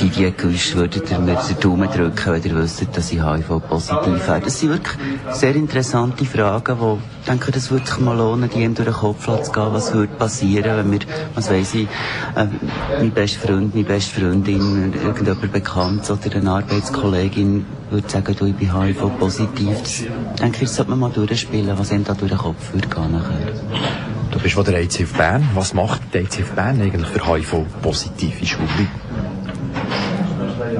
Didier 0.00 0.32
Güsch 0.32 0.74
würdet 0.76 1.10
ihr 1.10 1.18
mir 1.18 1.36
den 1.36 1.60
Daumen 1.60 1.88
drücken, 1.90 2.32
wenn 2.32 2.42
ihr 2.42 2.54
wüsstet, 2.54 2.96
dass 2.96 3.12
ich 3.12 3.22
HIV-positiv 3.22 4.28
wäre. 4.28 4.40
Das 4.40 4.58
sind 4.58 4.70
wirklich 4.70 4.96
sehr 5.32 5.54
interessante 5.54 6.24
Fragen, 6.24 6.76
wo 6.78 6.98
ich 7.20 7.26
denke, 7.28 7.52
das 7.52 7.70
würde 7.70 7.86
sich 7.86 7.98
mal 7.98 8.16
lohnen, 8.16 8.48
die 8.48 8.62
ihm 8.62 8.74
durch 8.74 8.88
den 8.88 8.94
Kopf 8.94 9.26
zu 9.26 9.52
gehen, 9.52 9.72
was 9.72 9.92
würde 9.92 10.12
passieren, 10.14 10.76
wenn 10.78 10.92
wir, 10.92 11.00
was 11.34 11.50
weiss 11.50 11.74
ich, 11.74 11.88
äh, 12.36 12.46
mein 12.98 13.10
bester 13.10 13.46
Freund, 13.46 13.74
meine 13.74 13.86
beste 13.86 14.20
Freundin, 14.20 14.94
irgendjemand 14.94 15.52
bekannt 15.52 16.10
oder 16.10 16.36
eine 16.36 16.50
Arbeits 16.50 16.87
Arbeitskollegin 16.88 17.66
würde 17.90 18.08
sagen, 18.08 18.34
du, 18.38 18.46
ich 18.46 18.54
bin 18.54 18.74
HIV-positiv. 18.74 19.82
Das 19.82 20.02
denke 20.40 20.64
ich, 20.64 20.70
sollte 20.70 20.90
man 20.90 21.00
mal 21.00 21.10
durchspielen, 21.10 21.78
was 21.78 21.92
ihm 21.92 22.04
da 22.04 22.14
durch 22.14 22.30
den 22.30 22.38
Kopf 22.38 22.72
würde 22.72 22.88
gehen 22.88 23.12
nachher. 23.12 23.52
Du 24.30 24.38
bist 24.38 24.54
von 24.54 24.64
der 24.64 24.82
auf 24.82 25.12
Bern. 25.14 25.48
Was 25.54 25.74
macht 25.74 26.00
die 26.14 26.20
auf 26.20 26.52
Bern 26.52 26.80
eigentlich 26.80 27.06
für 27.06 27.26
HIV-positive 27.26 28.46
Schule? 28.46 28.68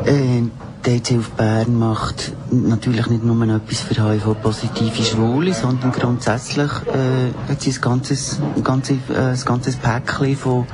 Äh, 0.05 0.43
die 0.85 1.19
auf 1.19 1.31
Bern 1.31 1.79
macht 1.79 2.33
natürlich 2.51 3.07
nicht 3.09 3.25
nur 3.25 3.43
etwas 3.43 3.81
für 3.81 4.11
HIV-positive 4.11 5.03
Schwule, 5.03 5.53
sondern 5.53 5.93
grundsätzlich 5.93 6.71
äh, 6.87 7.51
hat 7.51 7.61
sie 7.61 7.73
ein 7.73 7.81
ganzes, 7.81 8.41
ein 8.57 8.65
ganzes, 8.65 8.97
äh, 9.11 9.15
ein 9.15 9.45
ganzes 9.45 9.77
Päckchen 9.77 10.37
von 10.37 10.67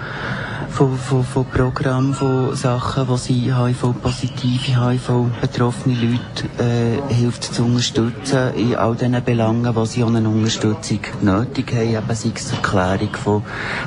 von, 0.75 0.99
von, 0.99 1.23
von 1.23 1.45
Programmen, 1.45 2.15
von 2.15 2.57
Sachen, 2.57 3.07
wo 3.07 3.17
sie 3.17 3.55
HIV-positive, 3.55 4.81
HIV-betroffene 4.81 5.95
Leute 5.95 6.49
äh, 6.59 7.15
hilft 7.15 7.45
zu 7.45 7.65
unterstützen 7.65 8.53
in 8.57 8.75
all 8.75 8.97
diesen 8.97 9.23
Belangen, 9.23 9.73
wo 9.77 9.85
sie 9.85 10.03
auch 10.03 10.09
eine 10.13 10.29
Unterstützung 10.29 10.99
nötig 11.23 11.73
haben, 11.73 11.91
eben 11.91 12.15
sei 12.15 12.33
es 12.35 12.49
zur 12.49 12.61
Klärung 12.61 13.15
von, 13.15 13.43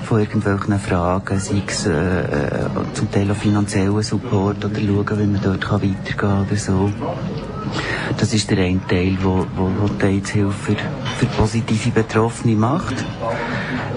von 0.05 0.21
irgendwelchen 0.21 0.79
Fragen, 0.79 1.39
sei 1.39 1.61
es 1.67 1.85
äh, 1.87 1.91
äh, 1.91 2.69
zum 2.93 3.11
Teil 3.11 3.29
auch 3.31 3.35
finanziellen 3.35 4.01
Support 4.01 4.63
oder 4.63 4.79
schauen, 4.79 5.19
wie 5.19 5.27
man 5.27 5.41
dort 5.43 5.61
kann 5.61 5.81
weitergehen 5.81 6.17
kann 6.17 6.47
oder 6.47 6.55
so. 6.55 6.89
Das 8.17 8.33
ist 8.33 8.49
der 8.49 8.59
eine 8.59 8.79
Teil, 8.87 9.17
wo, 9.21 9.45
wo, 9.57 9.69
wo 9.77 9.87
die 9.89 10.05
AIDS-Hilfe 10.05 10.53
für, 10.53 10.75
für 11.17 11.25
positive 11.37 11.89
Betroffene 11.89 12.55
macht. 12.55 12.95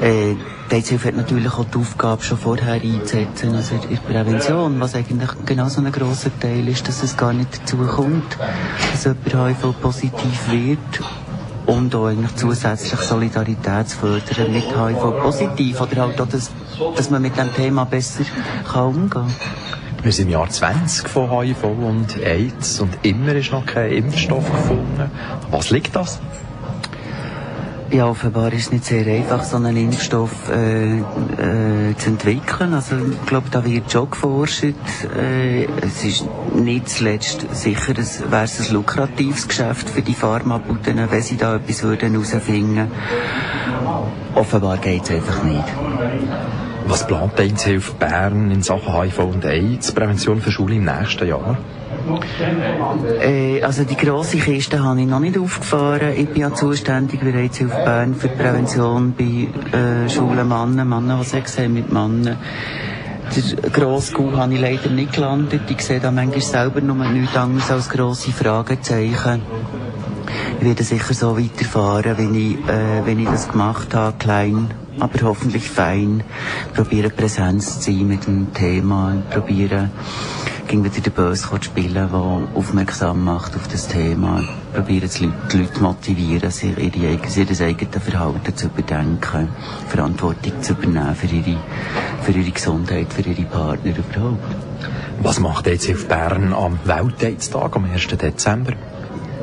Äh, 0.03 0.35
die 0.71 0.77
AIDS-Hilfe 0.77 1.09
hat 1.09 1.17
natürlich 1.17 1.53
auch 1.53 1.65
die 1.65 1.79
Aufgabe, 1.79 2.23
schon 2.23 2.39
vorher 2.39 2.75
einzusetzen, 2.75 3.55
also 3.55 3.75
in 3.89 3.99
Prävention, 3.99 4.81
was 4.81 4.95
eigentlich 4.95 5.31
genauso 5.45 5.81
ein 5.81 5.91
grosser 5.91 6.31
Teil 6.39 6.69
ist, 6.69 6.87
dass 6.87 7.03
es 7.03 7.17
gar 7.17 7.33
nicht 7.33 7.61
dazu 7.61 7.77
kommt, 7.79 8.37
dass 8.93 9.05
jemand 9.05 9.59
HIV-positiv 9.59 10.51
wird 10.51 10.79
und 11.67 11.95
auch 11.95 12.07
eigentlich 12.07 12.37
zusätzlich 12.37 13.01
Solidarität 13.01 13.89
zu 13.89 13.99
fördern 13.99 14.53
mit 14.53 14.65
HIV-positiv 14.65 15.81
oder 15.81 16.03
halt 16.03 16.21
auch, 16.21 16.29
dass, 16.29 16.51
dass 16.97 17.11
man 17.11 17.23
mit 17.23 17.37
dem 17.37 17.53
Thema 17.55 17.85
besser 17.85 18.25
kann 18.71 18.87
umgehen 18.87 19.11
kann. 19.11 19.35
Wir 20.03 20.13
sind 20.13 20.27
im 20.27 20.33
Jahr 20.33 20.49
20 20.49 21.09
von 21.09 21.31
HIV 21.31 21.65
und 21.65 22.17
AIDS 22.17 22.81
und 22.81 22.97
immer 23.03 23.35
ist 23.35 23.53
noch 23.53 23.67
kein 23.67 23.93
Impfstoff 23.93 24.51
gefunden. 24.51 25.11
Was 25.51 25.71
liegt 25.71 25.95
das? 25.95 26.21
Ja, 27.93 28.07
offenbar 28.07 28.53
ist 28.53 28.67
es 28.67 28.73
nicht 28.73 28.85
sehr 28.85 29.05
einfach, 29.05 29.43
so 29.43 29.57
einen 29.57 29.77
Impfstoff 29.77 30.49
äh, 30.49 30.99
äh, 30.99 31.97
zu 31.97 32.11
entwickeln. 32.11 32.73
Also 32.73 32.95
ich 32.97 33.27
glaube, 33.27 33.49
da 33.51 33.65
wird 33.65 33.91
schon 33.91 34.09
geforscht. 34.09 34.63
Äh, 34.63 35.65
es 35.83 36.05
ist 36.05 36.25
nicht 36.55 36.89
zuletzt 36.89 37.47
sicher, 37.53 37.99
es 37.99 38.23
wäre 38.31 38.43
ein 38.43 38.73
lukratives 38.73 39.49
Geschäft 39.49 39.91
für 39.91 40.03
die 40.03 40.15
Pharmabuden, 40.15 41.01
wenn 41.11 41.23
sie 41.23 41.37
da 41.37 41.57
etwas 41.57 41.83
würden 41.83 42.13
herausfinden. 42.13 42.93
Offenbar 44.37 44.79
geht 44.79 45.03
es 45.03 45.11
einfach 45.11 45.43
nicht. 45.43 46.70
Was 46.91 47.07
plant 47.07 47.39
die 47.39 47.43
Einzelhilfe 47.43 47.93
Bern 47.95 48.51
in 48.51 48.63
Sachen 48.63 48.93
HIV 48.93 49.21
und 49.21 49.45
AIDS, 49.45 49.93
Prävention 49.93 50.41
für 50.41 50.51
Schule 50.51 50.75
im 50.75 50.87
nächsten 50.87 51.29
Jahr? 51.29 51.57
Äh, 53.21 53.63
also 53.63 53.85
die 53.85 53.95
grosse 53.95 54.39
Kiste 54.39 54.83
habe 54.83 55.01
ich 55.01 55.07
noch 55.07 55.21
nicht 55.21 55.39
aufgefahren. 55.39 56.15
Ich 56.17 56.29
bin 56.31 56.43
ja 56.43 56.53
zuständig 56.53 57.21
bereits 57.21 57.63
auf 57.63 57.71
Bern 57.85 58.17
für 58.17 58.27
die 58.27 58.35
Prävention 58.35 59.15
bei 59.17 59.47
äh, 59.79 60.09
Schulen 60.09 60.49
Männer, 60.49 60.85
Männer, 60.85 61.21
die 61.23 61.29
Sex 61.29 61.59
haben 61.59 61.75
mit 61.75 61.93
Männern. 61.93 62.37
Der 63.37 63.71
grosse 63.71 64.13
Kuh 64.13 64.37
habe 64.37 64.55
ich 64.55 64.61
leider 64.61 64.91
nicht 64.91 65.13
gelandet. 65.13 65.71
Ich 65.71 65.83
sehe 65.83 66.01
da 66.01 66.11
manchmal 66.11 66.41
selber 66.41 66.81
nur 66.81 66.97
nichts 66.97 67.37
anderes 67.37 67.71
als 67.71 67.89
grosse 67.89 68.33
Fragezeichen. 68.33 69.43
Ich 70.59 70.67
werde 70.67 70.83
sicher 70.83 71.15
so 71.15 71.39
weiterfahren, 71.39 72.35
wie 72.35 72.55
ich, 72.55 72.69
äh, 72.69 73.07
wenn 73.07 73.21
ich 73.21 73.29
das 73.29 73.49
gemacht 73.49 73.95
habe, 73.95 74.17
klein, 74.19 74.71
aber 74.99 75.21
hoffentlich 75.23 75.69
fein. 75.69 76.23
Probieren 76.75 77.13
Präsenz 77.17 77.81
zu 77.81 77.93
sein 77.93 78.09
mit 78.09 78.27
dem 78.27 78.53
Thema, 78.53 79.23
probieren 79.31 79.91
ging 80.71 80.85
wieder 80.85 81.01
den 81.01 81.13
Böse 81.13 81.49
zu 81.49 81.63
spielen, 81.63 81.95
der 81.95 82.15
aufmerksam 82.55 83.25
macht 83.25 83.57
auf 83.57 83.67
das 83.67 83.89
Thema. 83.89 84.45
Probieren 84.73 85.11
die 85.13 85.25
Leute, 85.25 85.59
Leute 85.59 85.81
motivieren, 85.81 86.51
sich 86.53 86.79
ihr 86.79 87.11
eigenes 87.11 87.35
Verhalten 87.35 88.57
zu 88.57 88.67
überdenken, 88.67 89.49
Verantwortung 89.89 90.63
zu 90.63 90.75
übernehmen 90.75 91.17
für 91.17 91.27
ihre, 91.27 91.59
für 92.23 92.31
ihre 92.31 92.51
Gesundheit, 92.53 93.13
für 93.13 93.23
ihre 93.23 93.43
Partner 93.47 93.95
überhaupt. 93.99 94.57
Was 95.23 95.41
macht 95.41 95.67
jetzt 95.67 95.91
auf 95.91 96.07
Bern 96.07 96.53
am 96.53 96.79
Weltaids-Tag 96.85 97.75
am 97.75 97.87
1. 97.87 98.07
Dezember? 98.07 98.75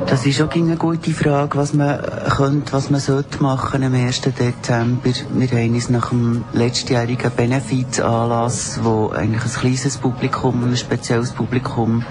Das 0.06 0.24
ist 0.24 0.40
auch 0.40 0.54
eine 0.54 0.76
gute 0.76 1.10
Frage, 1.10 1.58
was 1.58 1.74
man 1.74 2.00
könnte, 2.30 2.72
was 2.72 2.88
man 2.88 3.00
sollte 3.00 3.42
machen 3.42 3.82
am 3.82 3.94
1. 3.94 4.22
Dezember. 4.22 5.10
Wir 5.34 5.48
haben 5.48 5.74
uns 5.74 5.90
nach 5.90 6.10
dem 6.10 6.44
letztjährigen 6.52 7.30
Benefizanlass, 7.36 8.80
wo 8.82 9.10
eigentlich 9.10 9.44
ein 9.44 9.60
kleines 9.60 9.98
Publikum, 9.98 10.64
ein 10.64 10.76
spezielles 10.76 11.32
Publikum 11.32 12.04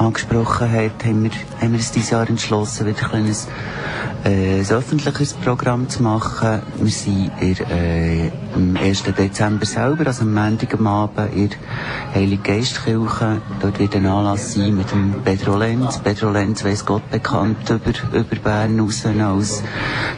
angesprochen 0.00 0.72
hat, 0.72 1.04
haben 1.04 1.24
wir, 1.24 1.30
haben 1.60 1.72
wir 1.72 1.78
uns 1.78 1.92
dieses 1.92 2.10
Jahr 2.10 2.28
entschlossen, 2.28 2.86
wieder 2.86 2.98
ein 3.02 3.10
kleines 3.10 3.48
äh, 4.24 4.60
öffentliches 4.60 5.34
Programm 5.34 5.88
zu 5.88 6.02
machen. 6.02 6.62
Wir 6.76 6.90
sind 6.90 7.30
ihr, 7.40 7.60
äh, 7.70 8.30
am 8.54 8.76
1. 8.76 9.04
Dezember 9.04 9.66
selber, 9.66 10.06
also 10.06 10.22
am 10.22 10.34
Montag 10.34 10.74
am 10.74 10.86
Abend, 10.86 11.34
in 11.34 11.50
Heilige 12.14 12.42
Geistkirche. 12.42 13.42
Dort 13.60 13.78
wird 13.78 13.94
ein 13.94 14.06
Anlass 14.06 14.54
sein 14.54 14.74
mit 14.74 14.90
dem 14.90 15.14
Pedro 15.24 15.56
Lenz. 15.56 15.98
Pedro 15.98 16.30
Lenz 16.30 16.64
weiss 16.64 16.84
Gott 16.84 17.08
bekannt 17.10 17.68
über, 17.68 18.18
über 18.18 18.36
Bern 18.42 18.80
raus, 18.80 19.04
als 19.04 19.62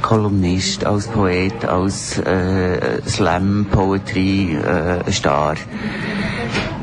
Kolumnist, 0.01 0.85
als 0.85 1.09
Poet, 1.09 1.65
als 1.65 2.19
äh, 2.19 3.03
Slam, 3.07 3.67
Poetry, 3.71 4.57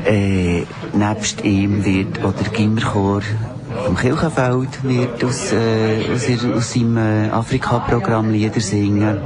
äh, 0.04 0.64
nebst 0.92 1.44
ihm 1.44 1.84
wird, 1.84 2.22
oder 2.24 2.44
Gimmerchor, 2.52 3.22
vom 3.84 3.96
Kirchenfeld 3.96 4.84
wird 4.84 5.24
aus, 5.24 5.52
äh, 5.52 6.12
aus, 6.12 6.28
ihr, 6.28 6.56
aus 6.56 6.72
seinem 6.72 6.96
äh, 6.96 7.30
Afrika-Programm 7.30 8.30
Lieder 8.30 8.60
singen. 8.60 9.18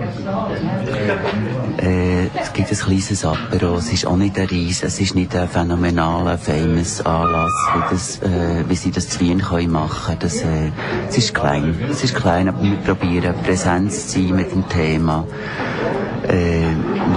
Äh, 1.79 2.27
es 2.41 2.53
gibt 2.53 2.71
ein 2.71 2.77
kleines 2.77 3.25
Apero, 3.25 3.77
es 3.77 3.93
ist 3.93 4.07
auch 4.07 4.17
nicht 4.17 4.39
ein 4.39 4.49
Reis, 4.49 4.83
es 4.83 5.01
ist 5.01 5.15
nicht 5.15 5.35
ein 5.35 5.49
phänomenaler, 5.49 6.39
famous 6.39 7.01
Anlass, 7.05 7.53
wie, 7.75 7.95
das, 7.95 8.23
äh, 8.23 8.65
wie 8.69 8.77
sie 8.77 8.91
das 8.91 9.09
zu 9.09 9.21
Wien 9.21 9.43
können 9.43 9.73
machen 9.73 10.17
das, 10.19 10.43
äh, 10.43 10.71
Es 11.09 11.19
ist 11.19 11.35
klein, 11.35 11.75
es 11.91 12.05
ist 12.05 12.15
klein, 12.15 12.49
aber 12.49 12.63
wir 12.63 12.77
probieren 12.77 13.35
Präsenz 13.43 14.09
zu 14.09 14.21
sein 14.21 14.37
mit 14.37 14.53
dem 14.53 14.69
Thema. 14.69 15.27
Äh, 16.27 16.63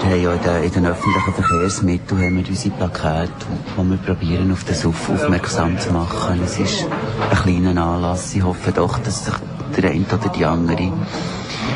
wir 0.02 0.12
haben 0.12 0.22
ja 0.22 0.34
in 0.34 0.42
den, 0.42 0.64
in 0.64 0.72
den 0.72 0.86
öffentlichen 0.88 1.34
Verkehrsmitteln 1.34 2.22
haben 2.22 2.36
wir 2.38 2.50
unsere 2.50 2.76
Plakate, 2.76 3.32
wo 3.78 3.84
wir 3.84 3.98
probieren, 3.98 4.52
auf 4.52 4.66
das 4.66 4.86
auf, 4.86 5.10
aufmerksam 5.10 5.80
zu 5.80 5.94
machen. 5.94 6.42
Es 6.44 6.60
ist 6.60 6.86
ein 7.30 7.38
kleiner 7.38 7.82
Anlass. 7.82 8.34
Ich 8.36 8.44
hoffe 8.44 8.72
doch, 8.72 9.00
dass 9.00 9.26
sich 9.26 9.34
der 9.76 9.92
eine 9.92 10.06
oder 10.06 10.30
die 10.30 10.46
andere 10.46 10.92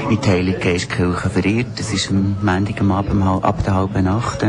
in 0.09 0.19
die 0.19 0.29
Heilige 0.29 0.59
Geistkirche 0.59 1.29
verirrt. 1.29 1.67
Das 1.77 1.93
ist 1.93 2.09
am 2.09 2.35
Montag 2.41 2.81
Abend 2.81 3.43
ab 3.43 3.63
der 3.63 3.75
halben 3.75 4.03
Nacht. 4.03 4.45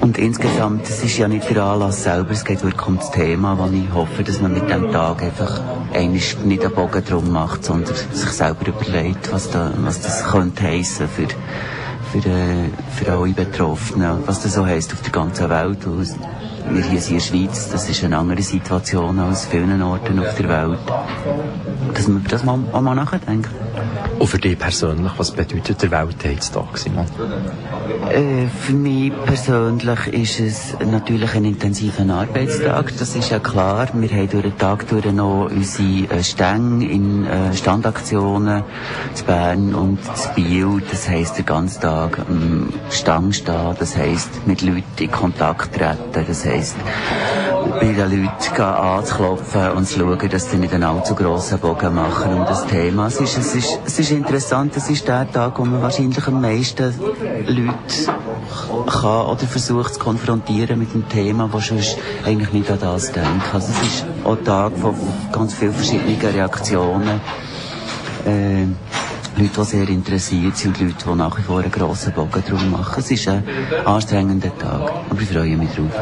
Und 0.00 0.18
insgesamt, 0.18 0.88
das 0.88 1.04
ist 1.04 1.18
ja 1.18 1.28
nicht 1.28 1.48
der 1.48 1.62
Anlass 1.62 2.02
selber, 2.02 2.32
es 2.32 2.44
geht 2.44 2.62
wirklich 2.62 2.86
um 2.86 2.96
das 2.96 3.10
Thema, 3.10 3.58
wo 3.58 3.66
ich 3.72 3.92
hoffe, 3.94 4.24
dass 4.24 4.40
man 4.40 4.54
mit 4.54 4.68
dem 4.68 4.90
Tag 4.90 5.22
einfach 5.22 5.60
nicht 5.94 6.38
einen 6.40 6.74
Bogen 6.74 7.04
drum 7.04 7.32
macht, 7.32 7.64
sondern 7.64 7.94
sich 7.94 8.30
selber 8.30 8.66
überlegt, 8.66 9.32
was, 9.32 9.50
da, 9.50 9.72
was 9.78 10.00
das 10.00 10.24
könnte 10.24 10.64
heissen 10.64 11.08
für 11.08 11.28
für, 12.10 12.28
äh, 12.28 12.70
für 12.90 13.12
alle 13.12 13.32
Betroffenen, 13.32 14.18
was 14.26 14.42
das 14.42 14.54
so 14.54 14.66
heisst 14.66 14.92
auf 14.92 15.02
der 15.02 15.12
ganzen 15.12 15.48
Welt. 15.48 15.86
Wir 16.68 16.84
hier 16.84 17.00
sind 17.00 17.14
in 17.14 17.18
der 17.18 17.24
Schweiz, 17.24 17.68
das 17.70 17.88
ist 17.88 18.04
eine 18.04 18.18
andere 18.18 18.42
Situation 18.42 19.18
als 19.18 19.46
vielen 19.46 19.82
Orten 19.82 20.18
auf 20.18 20.34
der 20.36 20.48
Welt. 20.48 20.78
Dass 21.94 22.08
man 22.08 22.24
das 22.28 22.44
mal, 22.44 22.58
auch 22.72 22.80
mal 22.80 22.94
nachdenkt. 22.94 23.48
Und 24.18 24.26
für 24.26 24.38
dich 24.38 24.58
persönlich, 24.58 25.12
was 25.16 25.30
bedeutet 25.30 25.82
der 25.82 25.90
Weltaids-Tag, 25.90 26.76
Simon? 26.76 27.06
Äh, 28.10 28.48
für 28.48 28.72
mich 28.72 29.12
persönlich 29.24 30.06
ist 30.08 30.40
es 30.40 30.76
natürlich 30.78 31.34
ein 31.34 31.46
intensiver 31.46 32.12
Arbeitstag, 32.12 32.92
das 32.98 33.16
ist 33.16 33.30
ja 33.30 33.38
klar. 33.38 33.88
Wir 33.94 34.10
haben 34.10 34.28
durch 34.28 34.42
den 34.42 34.58
Tag 34.58 34.86
durch 34.88 35.06
noch 35.06 35.48
unsere 35.50 36.18
äh, 36.18 36.22
Stänge 36.22 36.90
in 36.90 37.26
äh, 37.26 37.54
Standaktionen 37.54 38.62
zu 39.14 39.24
Bern 39.24 39.74
und 39.74 39.98
zu 40.16 40.28
Biel. 40.34 40.82
Das 40.90 41.08
heisst, 41.08 41.38
den 41.38 41.46
ganzen 41.46 41.80
Tag 41.80 42.18
am 42.18 42.68
Stang 42.90 43.32
stehen, 43.32 43.74
das 43.78 43.96
heisst, 43.96 44.46
mit 44.46 44.60
Leuten 44.60 44.84
in 44.98 45.10
Kontakt 45.10 45.74
treten, 45.74 46.26
das 46.26 46.44
heisst, 46.44 46.49
bei 47.80 47.92
den 47.92 47.96
Leuten 47.96 48.62
anzuklopfen 48.62 49.70
und 49.72 49.86
zu 49.86 50.00
schauen, 50.00 50.28
dass 50.28 50.50
sie 50.50 50.56
nicht 50.56 50.74
einen 50.74 50.84
allzu 50.84 51.14
grossen 51.14 51.58
Bogen 51.58 51.94
machen 51.94 52.34
um 52.34 52.44
das 52.44 52.66
Thema. 52.66 53.06
Es 53.06 53.20
ist, 53.20 53.38
es 53.38 53.54
ist, 53.54 53.78
es 53.84 53.98
ist 53.98 54.10
interessant, 54.10 54.76
es 54.76 54.90
ist 54.90 55.06
der 55.06 55.30
Tag, 55.30 55.58
wo 55.58 55.64
man 55.64 55.80
wahrscheinlich 55.82 56.26
am 56.26 56.40
meisten 56.40 56.94
Leute 57.46 57.74
kann 58.86 59.26
oder 59.26 59.46
versucht 59.46 59.94
zu 59.94 60.00
konfrontieren 60.00 60.78
mit 60.78 60.92
dem 60.92 61.08
Thema, 61.08 61.48
wo 61.52 61.60
sonst 61.60 61.96
eigentlich 62.24 62.52
nicht 62.52 62.70
an 62.70 62.78
das 62.80 63.12
denken. 63.12 63.42
Also 63.52 63.72
es 63.72 63.86
ist 63.86 64.06
auch 64.24 64.36
ein 64.36 64.44
Tag 64.44 64.72
von 64.76 64.94
ganz 65.32 65.54
vielen 65.54 65.72
verschiedenen 65.72 66.20
Reaktionen. 66.20 67.20
Äh, 68.26 68.66
Leute, 69.36 69.52
die 69.56 69.64
sehr 69.64 69.88
interessiert 69.88 70.56
sind 70.56 70.78
und 70.80 70.88
Leute, 70.88 71.04
die 71.06 71.14
nach 71.14 71.38
wie 71.38 71.42
vor 71.42 71.60
einen 71.60 71.70
grossen 71.70 72.12
Bogen 72.12 72.42
drum 72.46 72.70
machen. 72.70 72.98
Es 72.98 73.10
ist 73.10 73.28
ein 73.28 73.44
anstrengender 73.84 74.56
Tag, 74.58 74.92
aber 75.08 75.20
ich 75.20 75.28
freue 75.28 75.56
mich 75.56 75.70
drauf. 75.70 75.92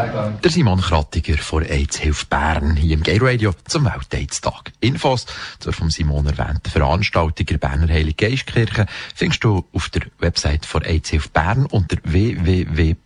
Der 0.43 0.51
Simon 0.51 0.81
Krattiger 0.81 1.39
von 1.39 1.63
AIDS 1.63 1.99
Hilf 1.99 2.27
Bern 2.27 2.77
hier 2.77 2.95
im 2.95 3.03
Gay 3.03 3.19
Radio 3.21 3.53
zum 3.67 3.85
Welt-AIDS-Tag. 3.85 4.73
Infos 4.81 5.27
zur 5.61 5.73
vom 5.73 5.91
Simon 5.91 6.27
erwähnten 6.27 6.71
Veranstaltung 6.71 7.47
der 7.47 7.59
Berner 7.59 7.89
Heilige 7.89 8.29
Geistkirche 8.29 8.87
findest 9.15 9.45
du 9.45 9.65
auf 9.73 9.89
der 9.91 10.03
Website 10.19 10.67
von 10.67 10.83
AIDS 10.83 11.11
Hilf 11.11 11.31
Bern 11.31 11.67
unter 11.67 11.97
www.ahbe.ch 12.05 12.99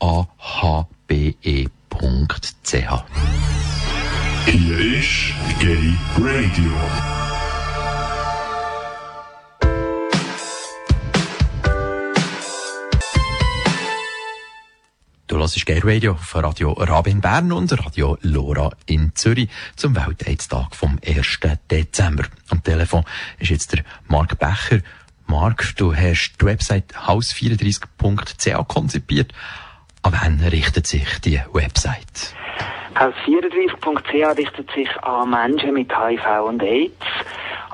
ahbe.ch 0.00 1.78
Hier 4.50 4.78
ist 4.98 5.34
Gay 5.60 5.94
Radio. 6.16 6.72
Du 15.26 15.36
hörst 15.36 15.66
Gay 15.66 15.80
Radio 15.84 16.14
von 16.14 16.46
Radio 16.46 16.72
Rabe 16.72 17.10
in 17.10 17.20
Bern 17.20 17.52
und 17.52 17.70
Radio 17.78 18.16
Lora 18.22 18.70
in 18.86 19.14
Zürich 19.14 19.50
zum 19.76 19.94
Weltaids-Tag 19.94 20.74
vom 20.74 20.98
1. 21.06 21.40
Dezember. 21.70 22.24
Am 22.48 22.62
Telefon 22.62 23.04
ist 23.38 23.50
jetzt 23.50 23.74
der 23.74 23.84
Marc 24.06 24.38
Becher. 24.38 24.80
Marc, 25.26 25.76
du 25.76 25.94
hast 25.94 26.36
die 26.40 26.46
Website 26.46 26.94
haus34.ch 26.94 28.66
konzipiert. 28.66 29.34
An 30.08 30.40
wen 30.40 30.48
richtet 30.48 30.86
sich 30.86 31.20
die 31.20 31.38
Website? 31.52 32.32
Haus34.ch 32.94 34.38
richtet 34.38 34.70
sich 34.72 34.88
an 35.02 35.28
Menschen 35.28 35.74
mit 35.74 35.92
HIV 35.92 36.46
und 36.46 36.62
AIDS, 36.62 37.04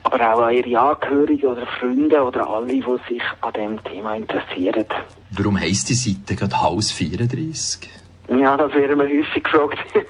aber 0.02 0.34
auch 0.34 0.40
an 0.48 0.54
ihre 0.54 0.80
Angehörigen 0.80 1.46
oder 1.46 1.64
Freunde 1.78 2.20
oder 2.24 2.48
alle, 2.48 2.72
die 2.72 2.82
sich 3.08 3.22
an 3.40 3.52
dem 3.52 3.84
Thema 3.84 4.16
interessieren. 4.16 4.86
Warum 5.30 5.60
heisst 5.60 5.90
die 5.90 5.94
Seite 5.94 6.34
gerade 6.34 6.60
Haus 6.60 6.90
34? 6.90 7.88
Ja, 8.28 8.56
das 8.56 8.72
werden 8.72 8.98
wir 8.98 9.06
häufig 9.06 9.44
gefragt. 9.44 9.76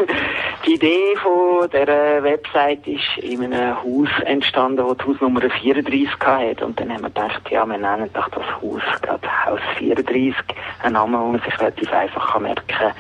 die 0.67 0.75
Idee 0.75 1.17
von 1.21 1.69
dieser 1.69 2.23
Website 2.23 2.87
ist 2.87 3.19
in 3.21 3.43
einem 3.43 3.83
Haus 3.83 4.09
entstanden, 4.25 4.87
das 4.87 4.99
die 4.99 5.05
Hausnummer 5.05 5.41
34 5.41 6.11
hatte. 6.21 6.65
Und 6.65 6.79
dann 6.79 6.93
haben 6.93 7.03
wir 7.03 7.09
gedacht, 7.09 7.43
ja, 7.51 7.67
wir 7.67 7.77
nennen 7.77 8.09
doch 8.13 8.29
das 8.29 8.45
Haus 8.63 8.83
gerade 9.03 9.29
Haus 9.45 9.59
34. 9.79 10.37
Ein 10.83 10.93
Name, 10.93 11.19
den 11.19 11.33
man 11.33 11.41
sich 11.41 11.59
relativ 11.59 11.93
einfach 11.93 12.39
merken 12.39 12.69
kann. 12.69 12.93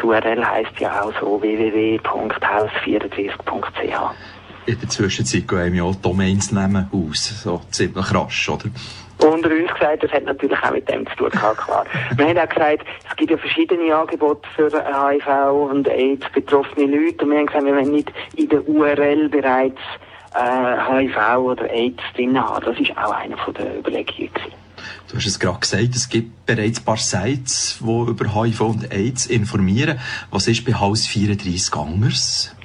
Die 0.00 0.04
URL 0.04 0.44
heisst 0.44 0.80
ja 0.80 1.02
auch 1.02 1.12
so 1.20 1.40
www.haus34.ch. 1.40 4.14
In 4.66 4.80
der 4.80 4.88
Zwischenzeit 4.88 5.46
gehen 5.46 5.76
ja 5.76 5.84
auch 5.84 5.94
Domains 5.94 6.50
nehmen 6.50 6.90
aus. 6.92 7.42
So 7.42 7.60
ziemlich 7.70 8.12
rasch, 8.12 8.48
oder? 8.48 8.64
Unter 9.18 9.50
uns 9.50 9.72
gesagt, 9.72 10.02
das 10.02 10.12
hat 10.12 10.24
natürlich 10.24 10.58
auch 10.62 10.72
mit 10.72 10.88
dem 10.88 11.06
zu 11.06 11.16
tun 11.16 11.30
gehabt, 11.30 11.58
klar. 11.58 11.84
Wir 12.16 12.26
haben 12.26 12.38
auch 12.38 12.48
gesagt, 12.48 12.86
es 13.08 13.16
gibt 13.16 13.30
ja 13.30 13.38
verschiedene 13.38 13.94
Angebote 13.94 14.46
für 14.54 14.68
HIV 14.68 15.70
und 15.70 15.88
AIDS 15.88 16.26
betroffene 16.32 16.86
Leute 16.86 17.24
und 17.24 17.30
wir 17.30 17.38
haben 17.38 17.46
gesagt, 17.46 17.64
wir 17.64 17.74
wollen 17.74 17.92
nicht 17.92 18.12
in 18.36 18.48
der 18.48 18.68
URL 18.68 19.28
bereits 19.28 19.80
äh, 20.34 21.04
HIV 21.04 21.38
oder 21.38 21.70
AIDS 21.70 22.02
drin 22.14 22.38
haben. 22.38 22.64
Das 22.64 22.78
ist 22.78 22.96
auch 22.96 23.12
eine 23.12 23.36
von 23.38 23.54
der 23.54 23.78
Überlegungen 23.78 24.32
gewesen. 24.32 24.52
Du 25.08 25.16
hast 25.16 25.26
es 25.26 25.38
gerade 25.38 25.60
gesagt, 25.60 25.94
es 25.94 26.08
gibt 26.08 26.46
bereits 26.46 26.80
ein 26.80 26.84
paar 26.84 26.96
Sites, 26.96 27.78
die 27.80 28.10
über 28.10 28.34
HIV 28.34 28.60
und 28.60 28.92
AIDS 28.92 29.26
informieren. 29.26 29.98
Was 30.30 30.48
ist 30.48 30.64
bei 30.64 30.74
Haus 30.74 31.06
34 31.06 31.74
anders? 31.74 32.55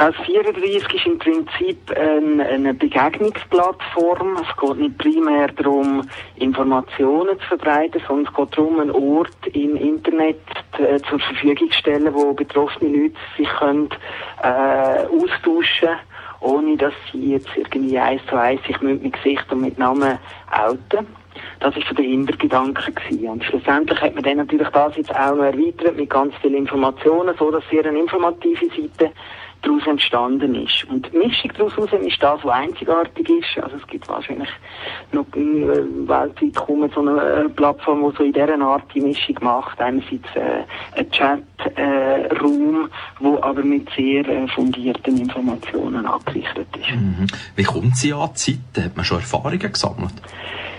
Haus 0.00 0.14
34 0.24 0.94
ist 0.94 1.04
im 1.04 1.18
Prinzip 1.18 1.90
ein, 1.94 2.40
eine 2.40 2.72
Begegnungsplattform. 2.72 4.38
Es 4.38 4.56
geht 4.56 4.78
nicht 4.78 4.96
primär 4.96 5.48
darum, 5.48 6.08
Informationen 6.36 7.38
zu 7.38 7.46
verbreiten, 7.48 8.00
sondern 8.08 8.32
es 8.32 8.34
geht 8.34 8.56
darum, 8.56 8.80
einen 8.80 8.92
Ort 8.92 9.46
im 9.52 9.76
Internet 9.76 10.40
äh, 10.78 11.00
zur 11.00 11.20
Verfügung 11.20 11.70
zu 11.70 11.78
stellen, 11.78 12.14
wo 12.14 12.32
betroffene 12.32 12.96
Leute 12.96 13.16
sich 13.36 13.48
können, 13.58 13.90
äh, 14.42 15.04
austauschen 15.04 15.90
ohne 16.40 16.74
dass 16.78 16.94
sie 17.12 17.32
jetzt 17.32 17.50
irgendwie 17.54 17.98
eins 17.98 18.22
zu 18.26 18.34
eins 18.34 18.62
sich 18.66 18.80
mit 18.80 19.12
Gesicht 19.12 19.44
und 19.52 19.60
mit 19.60 19.78
Namen 19.78 20.18
outen. 20.50 21.06
Das 21.60 21.76
ist 21.76 21.86
so 21.86 21.94
der 21.94 22.06
Hintergedanke 22.06 22.92
gewesen. 22.92 23.28
Und 23.28 23.44
schlussendlich 23.44 24.00
hat 24.00 24.14
man 24.14 24.24
dann 24.24 24.38
natürlich 24.38 24.68
das 24.68 24.96
jetzt 24.96 25.14
auch 25.14 25.36
noch 25.36 25.44
erweitert 25.44 25.96
mit 25.96 26.08
ganz 26.08 26.34
vielen 26.40 26.54
Informationen, 26.54 27.34
so 27.38 27.50
dass 27.50 27.62
sie 27.70 27.84
eine 27.84 27.98
informative 27.98 28.66
Seite 28.68 29.12
daraus 29.62 29.86
entstanden 29.86 30.54
ist. 30.54 30.84
Und 30.88 31.10
die 31.12 31.18
Mischung 31.18 31.52
daraus 31.56 31.92
ist 31.92 32.22
das, 32.22 32.40
was 32.42 32.52
einzigartig 32.52 33.28
ist. 33.28 33.62
Also 33.62 33.76
es 33.76 33.86
gibt 33.86 34.08
wahrscheinlich 34.08 34.48
noch 35.12 35.26
weltweit 35.34 36.54
kaum 36.54 36.90
so 36.94 37.00
eine 37.00 37.20
äh, 37.20 37.48
Plattform, 37.48 38.10
die 38.10 38.16
so 38.16 38.24
in 38.24 38.32
dieser 38.32 38.60
Art 38.60 38.84
die 38.94 39.00
Mischung 39.00 39.36
macht. 39.40 39.80
Einerseits 39.80 40.28
äh, 40.34 40.64
ein 40.96 41.10
Chat-Raum, 41.10 42.88
äh, 42.88 42.88
wo 43.20 43.40
aber 43.42 43.62
mit 43.62 43.88
sehr 43.96 44.26
äh, 44.26 44.48
fundierten 44.48 45.18
Informationen 45.18 46.06
abgerichtet 46.06 46.68
ist. 46.76 46.90
Mhm. 46.90 47.26
Wie 47.56 47.64
kommt 47.64 47.96
sie 47.96 48.12
an 48.12 48.30
die 48.30 48.34
Zeit? 48.34 48.84
Hat 48.84 48.96
man 48.96 49.04
schon 49.04 49.18
Erfahrungen 49.18 49.72
gesammelt? 49.72 50.14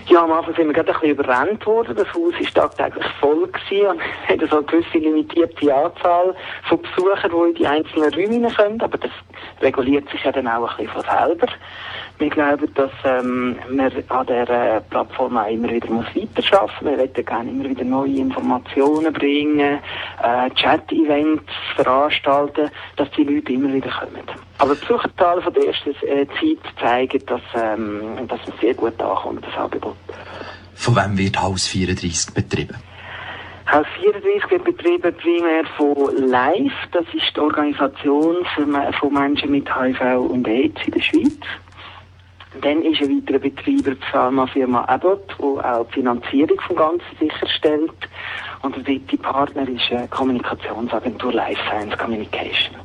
Ja, 0.06 0.24
am 0.24 0.32
Anfang 0.32 0.54
sind 0.54 0.66
wir 0.66 0.72
gerade 0.72 0.88
ein 0.92 1.00
bisschen 1.00 1.10
überrannt 1.10 1.64
worden. 1.64 1.94
Das 1.94 2.08
Haus 2.08 2.34
war 2.54 2.68
tagtäglich 2.68 3.06
voll 3.20 3.46
gewesen 3.46 3.86
und 3.86 4.00
hat 4.28 4.50
so 4.50 4.56
eine 4.56 4.66
gewisse 4.66 4.98
limitierte 4.98 5.74
Anzahl 5.74 6.34
von 6.68 6.82
Besuchern, 6.82 7.30
die 7.30 7.48
in 7.48 7.54
die 7.54 7.66
einzelnen 7.66 8.12
Räume 8.12 8.52
können. 8.52 8.80
Aber 8.80 8.98
das 8.98 9.10
reguliert 9.60 10.08
sich 10.10 10.24
ja 10.24 10.32
dann 10.32 10.48
auch 10.48 10.78
ein 10.78 10.86
bisschen 10.86 11.02
von 11.02 11.02
selber. 11.02 11.46
Wir 12.22 12.30
glauben, 12.30 12.72
dass 12.74 12.92
ähm, 13.02 13.56
man 13.68 13.90
an 13.90 14.26
dieser 14.28 14.80
Plattform 14.82 15.36
auch 15.36 15.50
immer 15.50 15.68
wieder 15.68 15.90
muss 15.90 16.06
weiterarbeiten 16.14 16.84
muss. 16.84 16.92
Wir 16.92 16.96
möchten 16.96 17.24
gerne 17.24 17.50
immer 17.50 17.64
wieder 17.68 17.84
neue 17.84 18.14
Informationen 18.14 19.12
bringen, 19.12 19.80
äh, 20.22 20.50
Chat-Events 20.54 21.50
veranstalten, 21.74 22.70
dass 22.94 23.10
die 23.16 23.24
Leute 23.24 23.52
immer 23.52 23.72
wieder 23.74 23.90
kommen. 23.90 24.22
Aber 24.58 24.76
die 24.76 24.80
Besucherzahlen 24.82 25.42
von 25.42 25.52
der 25.52 25.66
ersten 25.66 25.90
äh, 26.06 26.26
Zeit 26.28 26.80
zeigen, 26.80 27.26
dass, 27.26 27.40
ähm, 27.56 28.28
dass 28.28 28.38
es 28.46 28.60
sehr 28.60 28.74
gut 28.74 29.02
ankommt, 29.02 29.44
das 29.44 29.56
Angebot. 29.56 29.96
Von 30.74 30.94
wem 30.94 31.18
wird 31.18 31.42
Haus 31.42 31.66
34 31.66 32.34
betrieben? 32.34 32.76
Haus 33.68 33.86
34 34.00 34.48
wird 34.48 34.62
betrieben 34.64 35.12
primär 35.16 35.64
von 35.76 36.06
LIFE, 36.18 36.88
das 36.92 37.04
ist 37.14 37.34
die 37.34 37.40
Organisation 37.40 38.36
für, 38.54 38.92
von 39.00 39.12
Menschen 39.12 39.50
mit 39.50 39.68
HIV 39.68 40.20
und 40.20 40.46
AIDS 40.46 40.80
in 40.86 40.92
der 40.92 41.00
Schweiz. 41.00 41.40
Dann 42.60 42.82
ist 42.82 43.00
ein 43.00 43.16
weiterer 43.16 43.38
Betreiber 43.38 43.94
die 43.94 44.10
Pharmafirma 44.10 44.84
Abbott, 44.84 45.34
die 45.38 45.42
auch 45.42 45.86
die 45.86 45.94
Finanzierung 45.94 46.60
vom 46.66 46.76
Ganzen 46.76 47.16
sicherstellt. 47.18 47.90
Und 48.62 48.76
der 48.76 48.82
dritte 48.82 49.16
Partner 49.16 49.68
ist 49.68 49.90
eine 49.90 50.06
Kommunikationsagentur 50.08 51.32
Life 51.32 51.60
Science 51.68 51.96
Communication. 51.96 52.76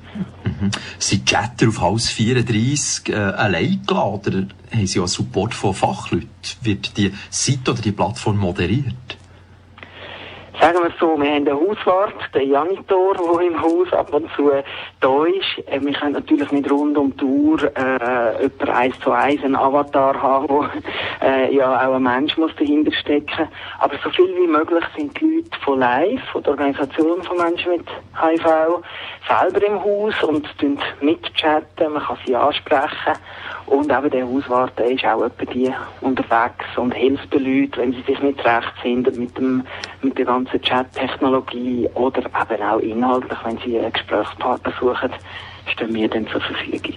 Mhm. 0.44 0.72
Sind 0.98 1.26
Chatter 1.26 1.68
auf 1.68 1.82
Haus 1.82 2.10
34 2.10 3.10
äh, 3.10 3.16
allein 3.16 3.82
geladen 3.86 4.54
haben 4.72 4.88
Sie 4.88 5.00
auch 5.00 5.08
Support 5.08 5.54
von 5.54 5.74
Fachleuten? 5.74 6.28
Wird 6.62 6.98
die 6.98 7.14
Seite 7.30 7.72
oder 7.72 7.82
die 7.82 7.92
Plattform 7.92 8.38
moderiert? 8.38 9.18
Sagen 10.60 10.80
wir 10.82 10.91
so, 11.00 11.22
wir 11.22 11.30
haben 11.30 11.46
den 11.46 11.54
Hauswart, 11.54 12.15
den 12.34 12.50
Janitor, 12.50 13.13
der 13.13 13.48
im 13.48 13.62
Haus 13.62 13.93
ab 13.93 14.12
und 14.12 14.28
zu 14.36 14.52
da 15.02 15.26
ist. 15.26 15.67
Äh, 15.67 15.80
wir 15.82 15.93
können 15.93 16.13
natürlich 16.13 16.52
nicht 16.52 16.72
rund 16.72 16.98
um 16.98 17.15
die 17.15 17.24
Uhr 17.24 17.63
äh, 17.78 18.46
etwa 18.46 18.74
eins 18.74 19.00
zu 19.02 19.12
eins 19.12 19.43
einen 19.43 19.56
Avatar 19.56 20.20
haben, 20.20 20.50
wo 20.50 20.65
äh, 21.22 21.54
ja 21.56 21.88
auch 21.88 21.93
ein 21.93 22.02
Mensch 22.02 22.36
muss 22.38 22.56
dahinter 22.58 22.91
stecken. 22.91 23.48
Aber 23.80 23.96
so 24.04 24.10
viel 24.10 24.36
wie 24.36 24.48
möglich 24.48 24.84
sind 24.98 25.20
die 25.22 25.26
Leute 25.26 25.60
von 25.63 25.80
Live, 25.80 26.24
von 26.32 26.41
der 26.41 26.54
Organisation 26.54 27.22
von 27.22 27.38
Menschen 27.38 27.74
mit 27.74 27.88
HIV, 28.20 28.82
selber 29.28 29.67
im 29.67 29.84
Haus 29.84 30.24
und 30.24 30.48
mitchatten, 31.02 31.93
man 31.93 32.02
kann 32.02 32.17
sie 32.26 32.36
ansprechen. 32.36 33.13
Und 33.67 33.91
eben 33.91 34.10
der 34.10 34.26
Hauswart 34.26 34.80
ist 34.80 35.06
auch 35.06 35.24
etwa 35.24 35.46
die 35.52 35.72
unterwegs 36.00 36.65
und 36.78 36.93
hilft 36.93 37.34
den 37.34 37.43
Leuten, 37.43 37.78
wenn 37.78 37.91
sie 37.91 38.02
sich 38.04 38.20
nicht 38.22 38.39
zurechtfinden 38.39 39.20
mit 39.20 39.38
dem, 39.38 39.65
mit 40.02 40.17
der 40.17 40.26
ganzen 40.26 40.47
Chat-Technologie 40.48 41.90
oder 41.94 42.20
eben 42.20 42.64
auch 42.64 42.80
inhaltlich, 42.80 43.38
wenn 43.44 43.58
sie 43.60 43.80
einen 43.80 43.94
Gesprächspartner 43.94 44.74
suchen, 44.80 45.12
stehen 45.72 45.94
wir 45.94 46.10
dann 46.10 46.28
zur 46.28 46.42
Verfügung. 46.42 46.96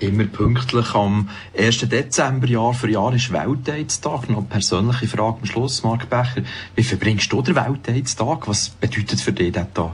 Immer 0.00 0.24
pünktlich 0.24 0.94
am 0.94 1.28
1. 1.56 1.88
Dezember 1.88 2.48
Jahr 2.48 2.74
für 2.74 2.90
Jahr 2.90 3.14
ist 3.14 3.32
Weltaids-Tag. 3.32 4.28
Noch 4.28 4.38
eine 4.38 4.46
persönliche 4.46 5.06
Frage 5.06 5.38
am 5.40 5.46
Schluss, 5.46 5.84
Marc 5.84 6.10
Becher. 6.10 6.42
Wie 6.74 6.82
verbringst 6.82 7.32
du 7.32 7.40
den 7.40 7.54
Weltaids-Tag? 7.54 8.48
Was 8.48 8.70
bedeutet 8.70 9.20
für 9.20 9.32
dich 9.32 9.52
dieser 9.52 9.72
Tag? 9.72 9.92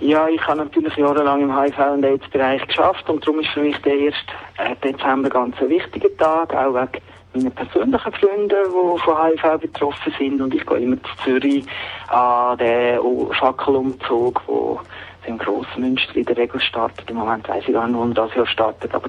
Ja, 0.00 0.28
ich 0.28 0.46
habe 0.46 0.58
natürlich 0.58 0.96
jahrelang 0.96 1.42
im 1.42 1.52
HIV- 1.52 1.94
und 1.94 2.04
AIDS-Bereich 2.04 2.66
geschafft 2.66 3.08
und 3.08 3.26
darum 3.26 3.40
ist 3.40 3.50
für 3.50 3.60
mich 3.60 3.76
der 3.78 3.92
1. 3.92 4.14
Äh, 4.58 4.76
Dezember 4.82 5.28
ganz 5.28 5.56
ein 5.58 5.68
wichtiger 5.68 6.14
Tag, 6.18 6.54
auch 6.54 6.74
wegen 6.74 7.02
meiner 7.34 7.50
persönlichen 7.50 8.12
Freunde, 8.12 8.56
die 8.66 9.00
von 9.00 9.16
HIV 9.16 9.60
betroffen 9.60 10.14
sind 10.18 10.40
und 10.40 10.54
ich 10.54 10.66
gehe 10.66 10.78
immer 10.78 10.96
zu 11.02 11.10
Zürich 11.24 11.64
an 12.08 12.58
den 12.58 12.98
Fackelumzug, 13.38 14.42
wo 14.46 14.80
im 15.26 15.38
grossen 15.38 15.80
Münster 15.80 16.16
in 16.16 16.24
der 16.24 16.36
Regel 16.36 16.60
startet. 16.60 17.08
Im 17.10 17.16
Moment 17.16 17.48
weiss 17.48 17.64
ich 17.66 17.72
gar 17.72 17.86
nicht, 17.86 17.98
wann 17.98 18.14
das 18.14 18.34
Jahr 18.34 18.46
startet, 18.46 18.94
aber 18.94 19.08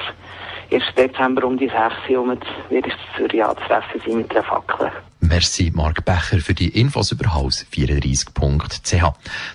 1. 0.71 0.83
Dezember 0.97 1.45
um 1.45 1.57
die 1.57 1.67
6 1.67 2.09
Uhr 2.09 2.27
werde 2.69 2.87
ich 2.87 2.93
zu 2.93 3.17
Zürich 3.17 3.43
anzutreffen 3.43 4.01
sein 4.05 4.17
mit 4.17 4.33
der 4.33 4.43
Fackel. 4.43 4.91
Merci 5.19 5.71
Marc 5.73 6.03
Becher 6.03 6.39
für 6.39 6.53
die 6.53 6.79
Infos 6.79 7.11
über 7.11 7.33
haus34.ch. 7.33 8.91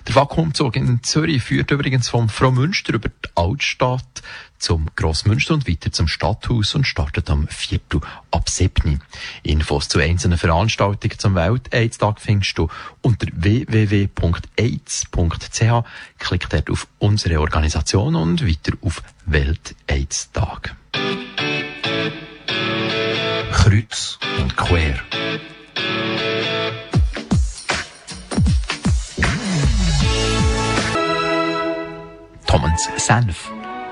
Der 0.07 0.15
Vakuumzug 0.15 0.75
in 0.75 1.03
Zürich 1.03 1.43
führt 1.43 1.71
übrigens 1.71 2.09
vom 2.09 2.29
Münster 2.53 2.93
über 2.95 3.09
die 3.09 3.29
Altstadt 3.35 4.23
zum 4.59 4.87
Grossmünster 4.95 5.53
und 5.53 5.67
weiter 5.67 5.91
zum 5.91 6.07
Stadthaus 6.07 6.75
und 6.75 6.85
startet 6.85 7.29
am 7.29 7.47
4. 7.47 7.79
ab 8.31 8.49
7. 8.49 9.01
Infos 9.43 9.87
zu 9.87 9.99
einzelnen 9.99 10.37
Veranstaltungen 10.37 11.19
zum 11.19 11.35
Welt-AIDS-Tag 11.35 12.19
findest 12.19 12.57
du 12.57 12.69
unter 13.01 13.27
www.aids.ch. 13.31 14.07
Klick 16.19 16.49
dort 16.49 16.69
auf 16.69 16.87
unsere 16.99 17.39
Organisation 17.39 18.15
und 18.15 18.47
weiter 18.47 18.73
auf 18.81 19.03
Welt-AIDS-Tag. 19.25 20.75
Kreuz 23.51 24.19
und 24.39 24.55
quer. 24.55 24.99
Thomas 32.45 32.89
Senf 32.97 33.51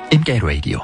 im 0.10 0.24
Gay 0.24 0.39
Radio. 0.41 0.82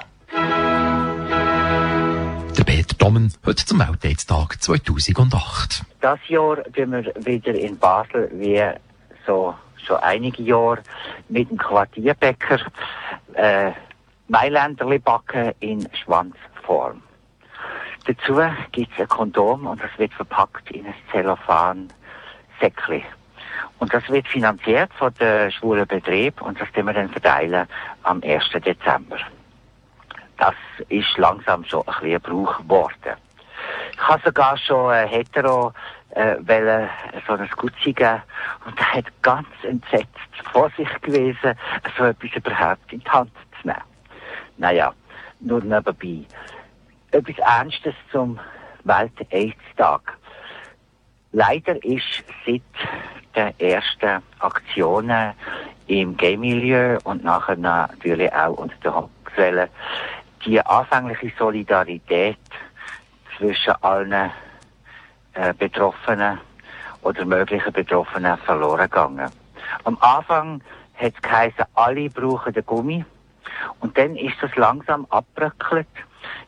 Der 2.57 2.63
Peter 2.63 2.95
Dommen 2.97 3.33
heute 3.45 3.65
zum 3.65 3.79
Weltaids-Tag 3.79 4.61
2008. 4.61 5.83
Das 6.01 6.19
Jahr 6.27 6.57
gehen 6.71 6.91
wir 6.91 7.13
wieder 7.25 7.53
in 7.53 7.77
Basel 7.77 8.29
wie 8.33 8.61
so 9.25 9.53
schon 9.85 9.97
einige 9.97 10.41
Jahre 10.43 10.83
mit 11.29 11.49
dem 11.49 11.57
Quartierbäcker 11.57 12.59
äh, 13.33 13.71
Mailänderli 14.27 14.99
backen 14.99 15.51
in 15.59 15.87
Schwanzform. 16.03 17.01
Dazu 18.05 18.41
gibt 18.71 18.93
es 18.93 18.99
ein 18.99 19.07
Kondom 19.07 19.67
und 19.67 19.81
das 19.81 19.91
wird 19.97 20.13
verpackt 20.13 20.71
in 20.71 20.85
ein 20.85 20.93
Zellophan-Säckchen. 21.11 23.03
Und 23.81 23.91
das 23.91 24.07
wird 24.09 24.27
finanziert 24.27 24.93
von 24.93 25.11
der 25.19 25.49
schwulen 25.49 25.87
Betrieb 25.87 26.39
und 26.39 26.61
das 26.61 26.71
können 26.71 26.85
wir 26.85 26.93
dann 26.93 27.09
verteilen 27.09 27.67
am 28.03 28.21
1. 28.23 28.43
Dezember. 28.63 29.17
Das 30.37 30.53
ist 30.89 31.17
langsam 31.17 31.63
so 31.63 31.83
ein 31.87 31.93
bisschen 31.99 32.21
Brauch 32.21 32.59
geworden. 32.59 33.17
Ich 33.93 34.07
habe 34.07 34.21
sogar 34.23 34.55
schon 34.57 34.93
äh, 34.93 35.07
hetero 35.07 35.73
äh, 36.11 36.35
wollen, 36.41 36.89
so 37.25 37.33
ein 37.33 37.49
Gutzi 37.57 37.91
geben 37.93 38.21
und 38.67 38.79
er 38.79 38.93
hat 38.93 39.05
ganz 39.23 39.47
entsetzt 39.63 40.29
vor 40.53 40.69
sich 40.77 41.01
gewesen, 41.01 41.57
so 41.97 42.03
etwas 42.03 42.35
überhaupt 42.35 42.93
in 42.93 42.99
die 42.99 43.09
Hand 43.09 43.31
zu 43.59 43.67
nehmen. 43.67 43.81
Naja, 44.57 44.93
nur 45.39 45.63
nebenbei. 45.63 46.27
Etwas 47.09 47.37
Ernstes 47.39 47.95
zum 48.11 48.39
Welt-AIDS-Tag. 48.83 50.20
Leider 51.33 51.83
ist 51.83 52.23
seit 52.45 52.61
den 53.35 53.59
ersten 53.59 54.21
Aktionen 54.39 55.33
im 55.87 56.17
Gay-Milieu 56.17 56.97
und 57.03 57.23
nachher 57.23 57.55
natürlich 57.55 58.31
auch 58.33 58.57
unter 58.57 58.75
den 58.83 58.93
Homosexuellen 58.93 59.69
die 60.45 60.59
anfängliche 60.65 61.31
Solidarität 61.37 62.37
zwischen 63.37 63.73
allen 63.81 64.31
äh, 65.33 65.53
Betroffenen 65.53 66.39
oder 67.01 67.25
möglichen 67.25 67.71
Betroffenen 67.71 68.37
verloren 68.39 68.89
gegangen. 68.89 69.31
Am 69.83 69.97
Anfang 70.01 70.61
hat 70.95 71.13
es 71.15 71.21
geheißen, 71.21 71.65
alle 71.75 72.09
brauchen 72.09 72.53
den 72.53 72.65
Gummi. 72.65 73.05
Und 73.79 73.97
dann 73.97 74.15
ist 74.15 74.35
das 74.41 74.55
langsam 74.55 75.05
abbröckelt. 75.09 75.87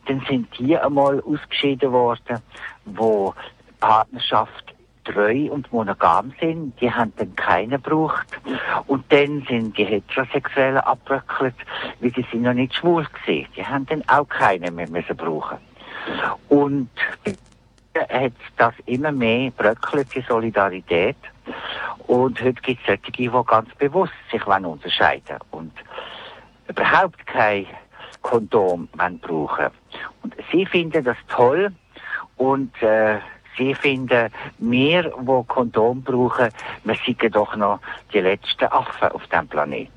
Dann 0.06 0.20
sind 0.28 0.48
die 0.58 0.76
einmal 0.76 1.22
ausgeschieden 1.22 1.92
worden, 1.92 2.40
wo 2.84 3.34
Partnerschaft 3.80 4.73
treu 5.04 5.48
und 5.50 5.72
monogam 5.72 6.32
sind. 6.40 6.80
Die 6.80 6.90
haben 6.90 7.12
dann 7.16 7.34
keinen 7.36 7.82
gebraucht. 7.82 8.26
Und 8.86 9.10
dann 9.12 9.44
sind 9.48 9.76
die 9.76 9.84
Heterosexuellen 9.84 10.78
abbröckelt, 10.78 11.54
weil 12.00 12.10
die 12.10 12.26
sind 12.30 12.42
noch 12.42 12.54
nicht 12.54 12.74
schwul 12.74 13.06
gewesen. 13.06 13.48
Die 13.56 13.64
haben 13.64 13.86
dann 13.86 14.02
auch 14.08 14.28
keinen 14.28 14.74
mehr 14.74 14.88
müssen 14.88 15.16
brauchen. 15.16 15.58
Und 16.48 16.90
hat 18.08 18.32
das 18.56 18.74
immer 18.86 19.12
mehr 19.12 19.50
bröckelt, 19.50 20.14
die 20.14 20.22
Solidarität. 20.22 21.16
Und 22.06 22.42
heute 22.42 22.60
gibt 22.62 22.80
es 22.80 22.86
solche, 22.86 23.12
die 23.12 23.30
ganz 23.46 23.74
bewusst 23.76 24.12
sich 24.30 24.44
unterscheiden 24.46 25.38
wollen 25.50 25.64
und 25.66 25.72
überhaupt 26.68 27.26
kein 27.26 27.66
Kondom 28.22 28.88
brauchen. 29.20 29.66
Und 30.22 30.34
sie 30.50 30.66
finden 30.66 31.04
das 31.04 31.16
toll 31.28 31.72
und 32.36 32.82
äh, 32.82 33.18
sie 33.56 33.74
finden, 33.74 34.30
wir, 34.58 35.02
die 35.02 35.44
Kondom 35.46 36.02
brauchen, 36.02 36.50
wir 36.84 36.96
sind 37.04 37.34
doch 37.34 37.56
noch 37.56 37.80
die 38.12 38.20
letzten 38.20 38.66
Affen 38.66 39.08
auf 39.08 39.26
dem 39.28 39.48
Planeten. 39.48 39.92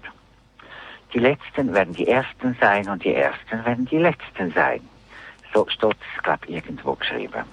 Die 1.13 1.19
Letzten 1.19 1.73
werden 1.73 1.93
die 1.93 2.07
Ersten 2.07 2.55
sein 2.59 2.87
und 2.89 3.03
die 3.03 3.13
Ersten 3.13 3.63
werden 3.65 3.85
die 3.85 3.97
Letzten 3.97 4.51
sein. 4.51 4.81
So 5.53 5.65
steht 5.69 5.95
es, 6.15 6.23
glaube 6.23 6.45
ich, 6.47 6.55
irgendwo 6.55 6.95
geschrieben. 6.95 7.43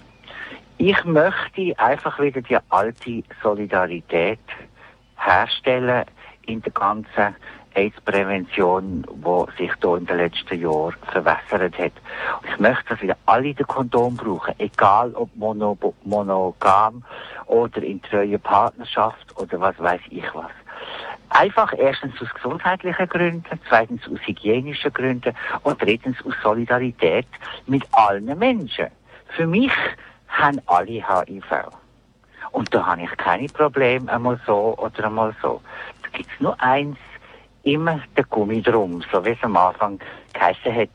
Ich 0.77 1.05
möchte 1.05 1.79
einfach 1.79 2.19
wieder 2.19 2.43
die 2.43 2.59
alte 2.69 3.23
Solidarität 3.43 4.41
herstellen 5.17 6.05
in 6.47 6.61
der 6.63 6.73
ganzen 6.73 7.37
AIDS-Prävention, 7.75 9.05
die 9.09 9.57
sich 9.57 9.73
hier 9.81 9.97
in 9.97 10.07
den 10.07 10.17
letzten 10.17 10.61
Jahren 10.61 10.95
verwässert 11.11 11.79
hat. 11.79 11.93
Ich 12.49 12.59
möchte, 12.59 12.85
dass 12.89 13.03
wieder 13.03 13.17
alle 13.27 13.55
den 13.55 13.67
Kondom 13.67 14.17
brauchen, 14.17 14.55
egal 14.59 15.13
ob 15.15 15.35
mono, 15.37 15.77
monogam 16.05 17.05
oder 17.47 17.83
in 17.83 18.01
treuer 18.03 18.39
Partnerschaft 18.39 19.37
oder 19.37 19.61
was 19.61 19.79
weiß 19.79 20.01
ich 20.11 20.25
was. 20.35 20.51
Einfach 21.31 21.73
erstens 21.77 22.21
aus 22.23 22.33
gesundheitlichen 22.33 23.09
Gründen, 23.09 23.61
zweitens 23.69 24.03
aus 24.07 24.21
hygienischen 24.25 24.93
Gründen 24.93 25.35
und 25.63 25.83
drittens 25.83 26.17
aus 26.25 26.35
Solidarität 26.43 27.27
mit 27.67 27.83
allen 27.93 28.39
Menschen. 28.39 28.89
Für 29.29 29.47
mich 29.47 29.73
haben 30.29 30.61
alle 30.67 31.03
HIV. 31.07 31.71
Und 32.53 32.73
da 32.73 32.87
habe 32.87 33.03
ich 33.03 33.17
keine 33.17 33.49
Probleme, 33.49 34.13
einmal 34.13 34.39
so 34.47 34.77
oder 34.79 35.07
einmal 35.07 35.35
so. 35.43 35.61
Da 36.03 36.09
gibt 36.17 36.31
es 36.33 36.41
nur 36.41 36.61
eins, 36.63 36.99
immer 37.65 38.01
der 38.17 38.25
Gummi 38.25 38.63
drum, 38.63 39.03
so 39.13 39.25
wie 39.25 39.31
es 39.31 39.43
am 39.43 39.57
Anfang 39.57 39.99
geheißen 40.33 40.75
hat. 40.75 40.91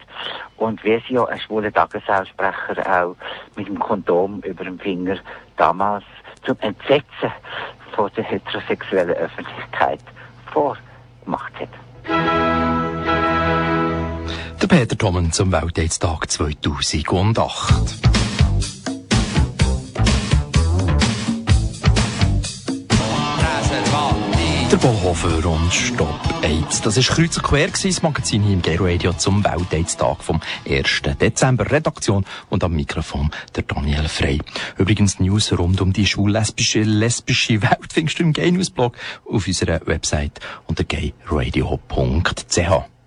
Und 0.58 0.84
wie 0.84 0.94
es 0.94 1.04
ja 1.10 1.26
ein 1.26 1.40
schwuler 1.40 1.72
Tagesausprecher 1.72 3.04
auch 3.04 3.16
mit 3.56 3.68
dem 3.68 3.80
Kondom 3.80 4.42
über 4.42 4.64
dem 4.64 4.80
Finger 4.80 5.18
damals 5.58 6.06
zum 6.46 6.58
Entsetzen 6.62 7.32
von 7.96 8.10
der 8.16 8.24
heterosexuellen 8.24 9.16
Öffentlichkeit 9.16 10.00
vorgemacht 10.52 11.54
hat. 11.60 11.70
Der 14.62 14.68
Peter 14.68 14.98
Tommen 14.98 15.32
zum 15.32 15.52
Weltaids-Tag 15.52 16.30
2008. 16.30 18.09
Der 24.72 24.78
Bohofer 24.78 25.50
und 25.50 25.74
Stopp 25.74 26.44
AIDS. 26.44 26.82
Das 26.82 26.96
ist 26.96 27.10
Kreuz 27.10 27.36
und 27.38 27.44
Quer 27.44 27.70
das 27.70 28.04
Magazin 28.04 28.44
hier 28.44 28.54
im 28.54 28.62
Gero 28.62 28.86
Radio 28.86 29.14
zum 29.14 29.44
Weltaids-Tag 29.44 30.24
vom 30.24 30.40
1. 30.70 31.02
Dezember. 31.20 31.72
Redaktion 31.72 32.24
und 32.52 32.64
am 32.64 32.76
Mikrofon 32.76 33.32
der 33.56 33.64
Daniel 33.64 34.08
Frey. 34.08 34.40
Übrigens 34.78 35.20
News 35.20 35.52
rund 35.58 35.82
um 35.82 35.92
die 35.92 36.06
schwul-lesbische 36.06 36.84
lesbische 36.84 37.64
Welt 37.64 37.92
findest 37.92 38.20
du 38.20 38.24
im 38.24 38.34
Gay 38.34 38.52
News 38.52 38.70
Blog 38.70 38.96
auf 39.26 39.48
unserer 39.48 39.82
Website 39.88 40.40
unter 40.68 40.84
gayradio.ch. 40.84 42.99